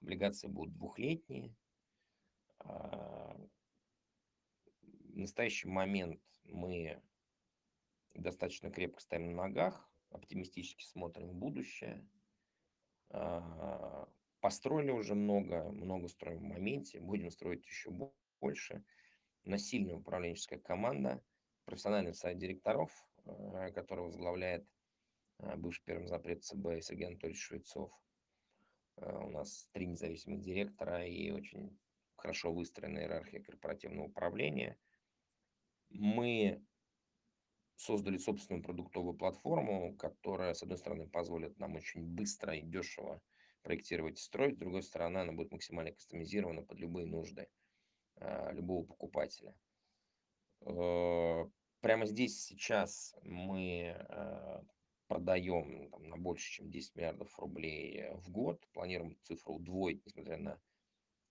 [0.00, 1.54] Облигации будут двухлетние.
[2.60, 3.36] А,
[4.82, 7.02] В настоящий момент мы
[8.14, 12.08] достаточно крепко стоим на ногах, оптимистически смотрим в будущее.
[13.10, 14.08] А,
[14.40, 18.84] Построили уже много, много строим в моменте, будем строить еще бо- больше.
[19.44, 21.24] У нас сильная управленческая команда,
[21.64, 22.92] профессиональный совет директоров,
[23.24, 24.64] э, который возглавляет
[25.56, 27.92] бывший первый запрет ЦБ Сергей Анатольевич Швецов.
[28.96, 31.78] У нас три независимых директора и очень
[32.18, 34.76] хорошо выстроенная иерархия корпоративного управления.
[35.90, 36.62] Мы
[37.76, 43.22] создали собственную продуктовую платформу, которая, с одной стороны, позволит нам очень быстро и дешево
[43.62, 47.48] проектировать и строить, с другой стороны, она будет максимально кастомизирована под любые нужды
[48.16, 49.54] а, любого покупателя.
[50.62, 51.44] Э,
[51.80, 54.62] Прямо здесь сейчас мы э,
[55.06, 58.66] продаем там, на больше, чем 10 миллиардов рублей в год.
[58.72, 60.60] Планируем цифру удвоить, несмотря на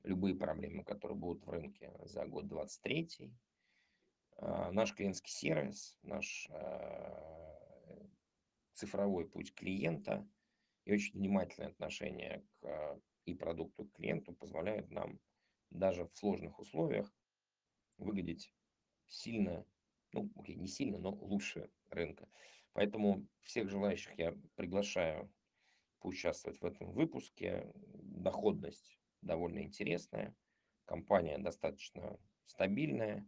[0.04, 3.32] любые проблемы, которые будут в рынке за год 2023.
[4.38, 8.08] А, Наш клиентский сервис, наш э,
[8.74, 10.28] цифровой путь клиента
[10.86, 15.20] и очень внимательное отношение к и продукту, к клиенту позволяют нам
[15.70, 17.14] даже в сложных условиях
[17.98, 18.54] выглядеть
[19.06, 19.66] сильно,
[20.14, 22.30] ну, не сильно, но лучше рынка.
[22.74, 25.30] Поэтому всех желающих я приглашаю
[26.00, 27.72] поучаствовать в этом выпуске.
[27.74, 28.98] Доходность
[29.28, 30.36] довольно интересная,
[30.86, 33.28] компания достаточно стабильная.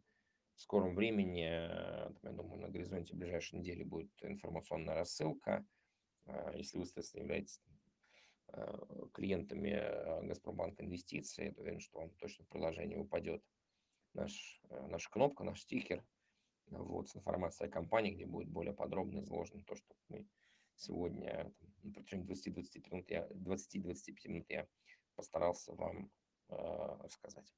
[0.56, 5.66] В скором времени, э, я думаю, на горизонте ближайшей недели будет информационная рассылка.
[6.26, 7.62] А, Если вы, соответственно, являетесь
[8.48, 8.78] э,
[9.14, 13.44] клиентами э, Газпромбанк Инвестиции, я уверен, что вам точно в приложение упадет
[14.14, 16.04] наш, наша кнопка, наш стикер,
[16.68, 20.28] вот, с информацией о компании, где будет более подробно изложено то, что мы
[20.76, 24.68] сегодня там, на протяжении 20-25 минут, я, 20-25 минут я
[25.20, 26.10] постарался вам
[26.48, 26.56] э,
[27.04, 27.54] рассказать.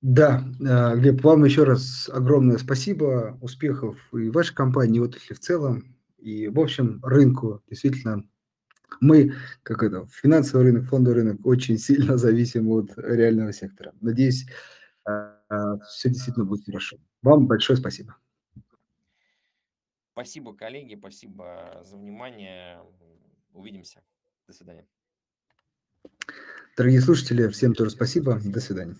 [0.00, 5.38] Да, э, Глеб, вам еще раз огромное спасибо, успехов и вашей компании, и отрасли в
[5.40, 7.62] целом, и, в общем, рынку.
[7.68, 8.26] Действительно,
[9.02, 13.92] мы, как это, финансовый рынок, фондовый рынок, очень сильно зависим от реального сектора.
[14.00, 14.46] Надеюсь,
[15.04, 16.96] все действительно будет хорошо.
[17.20, 18.16] Вам большое спасибо.
[20.12, 22.80] Спасибо, коллеги, спасибо за внимание.
[23.52, 24.00] Увидимся.
[24.46, 24.86] До свидания.
[26.76, 28.38] Дорогие слушатели, всем тоже спасибо.
[28.44, 28.96] До свидания.